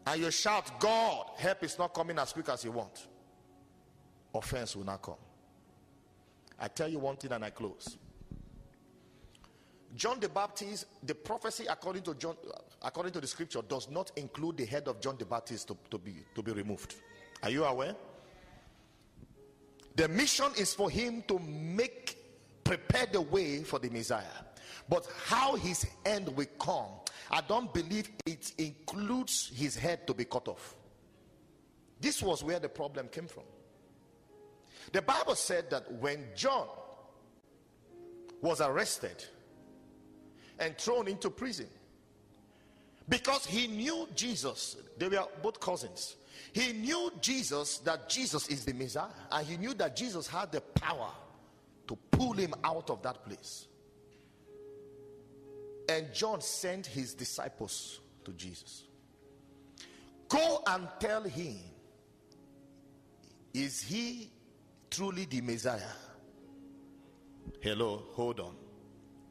And 0.05 0.21
you 0.21 0.31
shout, 0.31 0.79
God, 0.79 1.25
help 1.37 1.63
is 1.63 1.77
not 1.77 1.93
coming 1.93 2.17
as 2.17 2.31
quick 2.31 2.47
as 2.49 2.63
you 2.63 2.71
want. 2.71 3.07
Offense 4.33 4.75
will 4.75 4.85
not 4.85 5.01
come. 5.01 5.15
I 6.59 6.67
tell 6.67 6.89
you 6.89 6.99
one 6.99 7.17
thing 7.17 7.31
and 7.31 7.43
I 7.45 7.49
close. 7.49 7.97
John 9.95 10.19
the 10.19 10.29
Baptist, 10.29 10.85
the 11.03 11.15
prophecy 11.15 11.65
according 11.69 12.03
to 12.03 12.13
John, 12.15 12.35
according 12.81 13.13
to 13.13 13.21
the 13.21 13.27
scripture, 13.27 13.61
does 13.67 13.89
not 13.89 14.11
include 14.15 14.57
the 14.57 14.65
head 14.65 14.87
of 14.87 15.01
John 15.01 15.17
the 15.17 15.25
Baptist 15.25 15.69
to, 15.69 15.77
to 15.89 15.97
be 15.97 16.23
to 16.35 16.43
be 16.43 16.51
removed. 16.51 16.95
Are 17.41 17.49
you 17.49 17.63
aware? 17.63 17.95
The 19.95 20.07
mission 20.07 20.51
is 20.57 20.75
for 20.75 20.89
him 20.91 21.23
to 21.27 21.39
make 21.39 22.17
prepare 22.63 23.05
the 23.05 23.21
way 23.21 23.63
for 23.63 23.79
the 23.79 23.89
Messiah. 23.89 24.25
But 24.89 25.07
how 25.25 25.55
his 25.55 25.87
end 26.05 26.27
will 26.35 26.45
come, 26.59 26.91
I 27.31 27.41
don't 27.41 27.73
believe 27.73 28.09
it 28.25 28.53
includes 28.57 29.51
his 29.55 29.75
head 29.75 30.05
to 30.07 30.13
be 30.13 30.25
cut 30.25 30.47
off. 30.47 30.75
This 31.99 32.21
was 32.21 32.43
where 32.43 32.59
the 32.59 32.69
problem 32.69 33.07
came 33.07 33.27
from. 33.27 33.43
The 34.91 35.01
Bible 35.01 35.35
said 35.35 35.69
that 35.69 35.91
when 35.93 36.23
John 36.35 36.67
was 38.41 38.61
arrested 38.61 39.23
and 40.59 40.77
thrown 40.77 41.07
into 41.07 41.29
prison, 41.29 41.67
because 43.09 43.45
he 43.45 43.67
knew 43.67 44.07
Jesus, 44.15 44.77
they 44.97 45.07
were 45.07 45.25
both 45.41 45.59
cousins. 45.59 46.15
He 46.53 46.73
knew 46.73 47.11
Jesus, 47.21 47.79
that 47.79 48.09
Jesus 48.09 48.47
is 48.49 48.65
the 48.65 48.73
Messiah, 48.73 49.09
and 49.31 49.47
he 49.47 49.57
knew 49.57 49.73
that 49.75 49.95
Jesus 49.95 50.27
had 50.27 50.51
the 50.51 50.61
power 50.61 51.11
to 51.87 51.95
pull 52.11 52.33
him 52.33 52.53
out 52.63 52.89
of 52.89 53.01
that 53.03 53.25
place. 53.25 53.67
And 55.89 56.13
John 56.13 56.41
sent 56.41 56.85
his 56.85 57.13
disciples 57.13 58.01
to 58.25 58.33
Jesus. 58.33 58.83
Go 60.27 60.61
and 60.67 60.87
tell 60.99 61.23
him, 61.23 61.57
is 63.53 63.81
he 63.81 64.29
truly 64.89 65.25
the 65.25 65.41
Messiah? 65.41 65.81
Hello, 67.61 68.03
hold 68.13 68.39
on. 68.39 68.55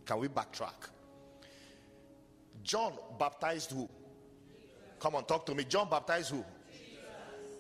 Can 0.05 0.19
we 0.19 0.29
backtrack? 0.29 0.89
John 2.63 2.93
baptized 3.19 3.71
who? 3.73 3.89
Come 4.99 5.15
on, 5.17 5.25
talk 5.25 5.47
to 5.47 5.55
me. 5.55 5.65
John 5.65 5.89
baptized 5.89 6.31
who? 6.31 6.45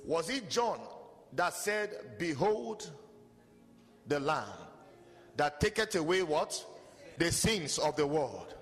Was 0.04 0.30
it 0.30 0.48
John 0.48 0.78
that 1.32 1.54
said, 1.54 1.90
Behold 2.18 2.90
the 4.06 4.20
Lamb 4.20 4.44
that 5.36 5.60
taketh 5.60 5.94
away 5.96 6.22
what? 6.22 6.64
The 7.18 7.30
sins 7.32 7.78
of 7.78 7.96
the 7.96 8.06
world. 8.06 8.54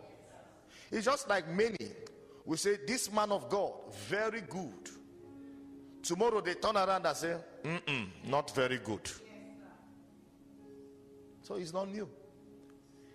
It's 0.90 1.04
just 1.06 1.28
like 1.28 1.48
many 1.48 1.76
we 2.44 2.56
say, 2.56 2.78
This 2.86 3.10
man 3.12 3.32
of 3.32 3.48
God, 3.48 3.72
very 4.08 4.42
good. 4.42 4.90
Tomorrow 6.02 6.40
they 6.42 6.54
turn 6.54 6.76
around 6.76 7.06
and 7.06 7.16
say, 7.16 7.36
Mm-mm, 7.62 8.06
not 8.26 8.54
very 8.54 8.78
good. 8.78 9.10
So 11.44 11.56
he's 11.56 11.74
not 11.74 11.88
new. 11.92 12.08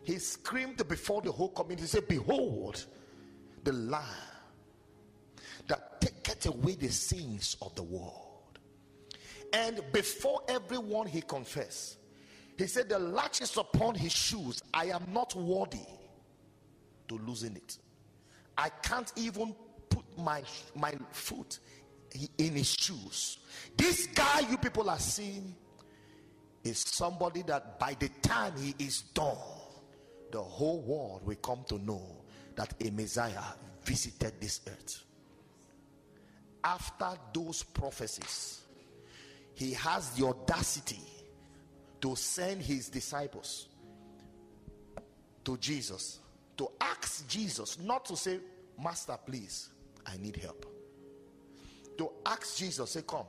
He 0.04 0.20
screamed 0.20 0.88
before 0.88 1.22
the 1.22 1.32
whole 1.32 1.50
community, 1.50 1.82
he 1.82 1.88
said, 1.88 2.08
Behold, 2.08 2.86
the 3.64 3.74
Lamb 3.74 4.04
that 5.68 6.00
taketh 6.00 6.46
away 6.46 6.76
the 6.76 6.90
sins 6.90 7.58
of 7.62 7.74
the 7.76 7.84
world. 7.84 8.60
And 9.52 9.82
before 9.92 10.42
everyone 10.48 11.08
he 11.08 11.22
confessed, 11.22 11.98
he 12.56 12.68
said, 12.68 12.88
The 12.88 13.00
latch 13.00 13.42
is 13.42 13.58
upon 13.58 13.96
his 13.96 14.12
shoes. 14.12 14.62
I 14.74 14.86
am 14.86 15.08
not 15.12 15.34
worthy 15.36 15.80
to 17.08 17.16
loosen 17.16 17.56
it. 17.56 17.80
I 18.56 18.70
can't 18.70 19.12
even 19.16 19.56
put 19.90 20.06
my 20.20 20.44
my 20.76 20.94
foot 21.12 21.58
in 22.38 22.54
his 22.54 22.72
shoes. 22.74 23.40
This 23.76 24.06
guy 24.08 24.42
you 24.42 24.58
people 24.58 24.88
are 24.88 25.00
seeing 25.00 25.56
is 26.64 26.80
somebody 26.80 27.42
that 27.44 27.80
by 27.80 27.96
the 28.00 28.10
time 28.22 28.54
he 28.58 28.76
is 28.80 29.02
done, 29.14 29.38
the 30.32 30.42
whole 30.42 30.82
world 30.82 31.26
will 31.26 31.36
come 31.36 31.64
to 31.68 31.80
know 31.80 32.02
that 32.56 32.74
a 32.86 32.92
Messiah 32.92 33.44
visited 33.84 34.34
this 34.40 34.62
earth. 34.68 35.04
After 36.64 37.12
those 37.34 37.64
prophecies, 37.64 38.62
he 39.54 39.74
has 39.74 40.12
the 40.12 40.26
audacity 40.26 41.00
to 42.02 42.16
send 42.16 42.62
his 42.62 42.90
disciples 42.90 43.68
to 45.46 45.58
Jesus 45.58 46.20
to 46.60 46.70
ask 46.82 47.26
Jesus 47.30 47.80
not 47.80 48.04
to 48.06 48.18
say, 48.18 48.38
Master, 48.84 49.18
please, 49.26 49.70
I 50.06 50.18
need 50.18 50.36
help. 50.36 50.66
To 51.98 52.12
ask 52.26 52.58
Jesus, 52.58 52.92
say, 52.92 53.02
Come, 53.08 53.26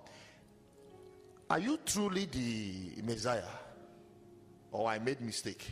are 1.51 1.59
you 1.59 1.79
truly 1.85 2.27
the 2.27 3.03
Messiah? 3.03 3.43
Or 4.71 4.89
I 4.89 5.01
made 5.01 5.21
mistake? 5.21 5.69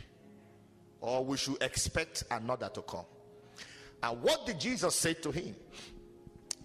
Or 0.99 1.23
we 1.23 1.37
should 1.37 1.61
expect 1.63 2.25
another 2.29 2.69
to 2.73 2.81
come? 2.81 3.05
And 4.03 4.21
what 4.21 4.45
did 4.45 4.59
Jesus 4.59 4.93
say 4.93 5.13
to 5.15 5.31
him? 5.31 5.55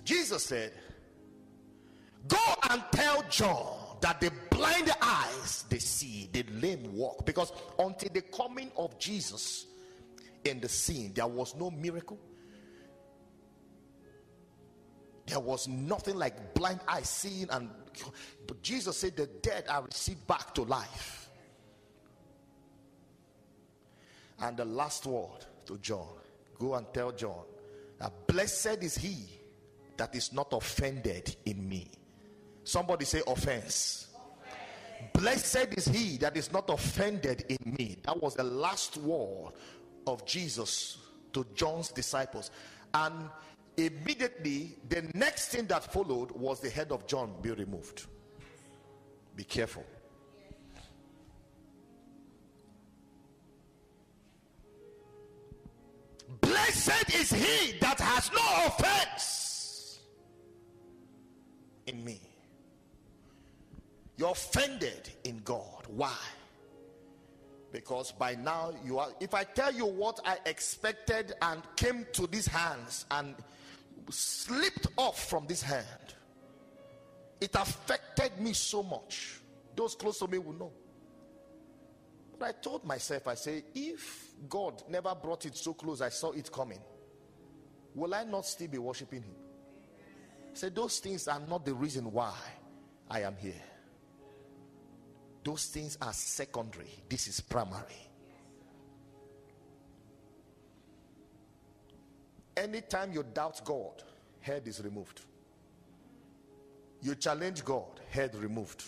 Jesus 0.05 0.43
said, 0.43 0.73
Go 2.27 2.39
and 2.71 2.83
tell 2.91 3.23
John 3.31 3.99
that 4.01 4.21
the 4.21 4.33
blind 4.51 4.93
eyes 5.01 5.65
they 5.69 5.79
see, 5.79 6.29
the 6.33 6.45
lame 6.61 6.95
walk. 6.95 7.25
Because 7.25 7.53
until 7.79 8.11
the 8.13 8.23
coming 8.23 8.71
of 8.77 8.99
Jesus 8.99 9.67
in 10.45 10.61
the 10.61 10.69
scene, 10.69 11.13
there 11.15 11.27
was 11.27 11.55
no 11.55 11.71
miracle. 11.71 12.19
There 15.27 15.41
was 15.41 15.69
nothing 15.69 16.17
like 16.17 16.55
blind 16.55 16.81
eyes 16.87 17.09
seeing, 17.09 17.49
and 17.51 17.71
but 18.47 18.63
Jesus 18.63 18.97
said, 18.99 19.17
The 19.17 19.27
dead 19.27 19.65
are 19.69 19.83
received 19.83 20.27
back 20.27 20.55
to 20.55 20.63
life. 20.63 21.31
And 24.41 24.57
the 24.57 24.65
last 24.65 25.07
word 25.07 25.47
to 25.67 25.79
John 25.79 26.09
go 26.59 26.75
and 26.75 26.87
tell 26.93 27.13
John 27.13 27.45
that 27.99 28.13
blessed 28.27 28.83
is 28.83 28.97
he 28.97 29.17
that 29.97 30.15
is 30.15 30.33
not 30.33 30.53
offended 30.53 31.37
in 31.47 31.69
me. 31.69 31.91
Somebody 32.65 33.05
say 33.05 33.23
offense. 33.27 34.09
Blessed 35.13 35.69
is 35.77 35.87
he 35.87 36.17
that 36.19 36.37
is 36.37 36.53
not 36.53 36.69
offended 36.69 37.45
in 37.49 37.75
me. 37.79 37.97
That 38.03 38.21
was 38.21 38.35
the 38.35 38.45
last 38.45 38.97
word 38.97 39.53
of 40.07 40.25
Jesus 40.27 40.99
to 41.33 41.47
John's 41.55 41.89
disciples. 41.89 42.51
And 42.93 43.29
immediately, 43.77 44.77
the 44.89 45.03
next 45.15 45.49
thing 45.49 45.67
that 45.67 45.93
followed 45.93 46.31
was 46.33 46.61
the 46.61 46.71
head 46.71 46.93
of 46.93 47.07
John 47.07 47.35
be 47.43 47.51
removed. 47.51 48.07
Be 49.37 49.45
careful. 49.45 49.85
Blessed 56.41 57.15
is 57.15 57.31
he 57.31 57.79
that 57.81 58.01
has 58.01 58.31
no 58.33 58.67
offense 58.67 60.01
in 61.87 62.05
me. 62.05 62.21
You're 64.17 64.31
offended 64.31 65.11
in 65.25 65.41
God. 65.45 65.87
Why? 65.89 66.17
Because 67.73 68.13
by 68.13 68.37
now 68.37 68.73
you 68.85 68.99
are. 68.99 69.09
If 69.19 69.35
I 69.35 69.43
tell 69.43 69.73
you 69.73 69.87
what 69.87 70.21
I 70.25 70.39
expected 70.47 71.35
and 71.43 71.61
came 71.75 72.07
to 72.13 72.29
these 72.29 72.47
hands 72.47 73.05
and 73.11 73.35
slipped 74.11 74.89
off 74.97 75.29
from 75.29 75.47
this 75.47 75.63
hand, 75.63 76.15
it 77.41 77.55
affected 77.55 78.39
me 78.41 78.53
so 78.53 78.83
much. 78.83 79.41
Those 79.77 79.95
close 79.95 80.19
to 80.21 80.29
me 80.29 80.39
will 80.39 80.53
know. 80.53 80.73
But 82.39 82.49
I 82.49 82.53
told 82.53 82.85
myself, 82.85 83.29
I 83.29 83.35
say, 83.35 83.65
if 83.75 84.33
God 84.49 84.83
never 84.89 85.15
brought 85.15 85.47
it 85.47 85.57
so 85.57 85.75
close, 85.75 86.01
I 86.01 86.09
saw 86.09 86.33
it 86.33 86.51
coming, 86.51 86.81
will 87.95 88.15
I 88.15 88.25
not 88.25 88.47
still 88.47 88.69
be 88.69 88.79
worshiping 88.79 89.23
Him? 89.23 89.35
I 90.55 90.69
those 90.69 90.99
things 90.99 91.29
are 91.29 91.41
not 91.41 91.65
the 91.65 91.75
reason 91.75 92.11
why 92.13 92.35
I 93.11 93.23
am 93.23 93.37
here. 93.37 93.61
Those 95.43 95.67
things 95.67 95.99
are 96.01 96.13
secondary. 96.13 96.91
This 97.09 97.27
is 97.29 97.41
primary. 97.41 98.04
Anytime 102.57 103.13
you 103.13 103.23
doubt 103.23 103.65
God, 103.65 104.03
head 104.41 104.67
is 104.67 104.83
removed. 104.83 105.23
You 107.03 107.15
challenge 107.15 107.65
God, 107.65 108.01
head 108.09 108.35
removed. 108.35 108.85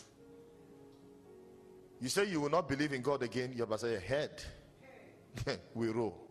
You 2.01 2.09
say 2.09 2.27
you 2.27 2.41
will 2.41 2.51
not 2.51 2.69
believe 2.69 2.93
in 2.93 3.03
God 3.03 3.23
again, 3.23 3.53
you 3.57 3.67
say, 3.77 3.99
head. 3.99 4.43
we 5.75 5.89
roll. 5.89 6.27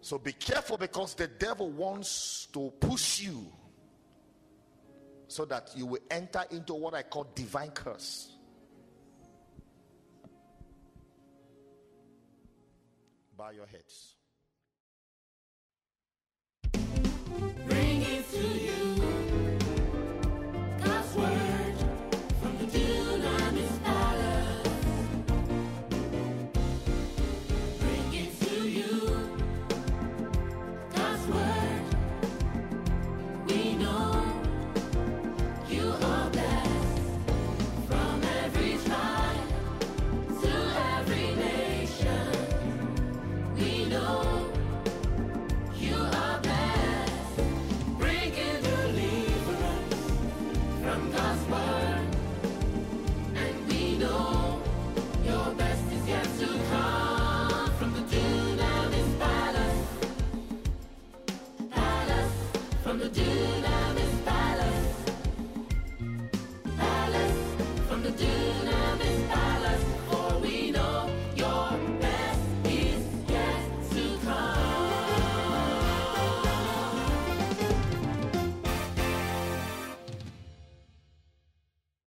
So 0.00 0.18
be 0.18 0.32
careful 0.32 0.78
because 0.78 1.14
the 1.14 1.26
devil 1.26 1.68
wants 1.68 2.46
to 2.52 2.72
push 2.78 3.20
you 3.22 3.44
so 5.26 5.44
that 5.46 5.72
you 5.74 5.86
will 5.86 6.00
enter 6.08 6.44
into 6.52 6.74
what 6.74 6.94
I 6.94 7.02
call 7.02 7.26
divine 7.34 7.70
curse. 7.70 8.35
by 13.36 13.52
your 13.52 13.66
heads. 13.66 14.16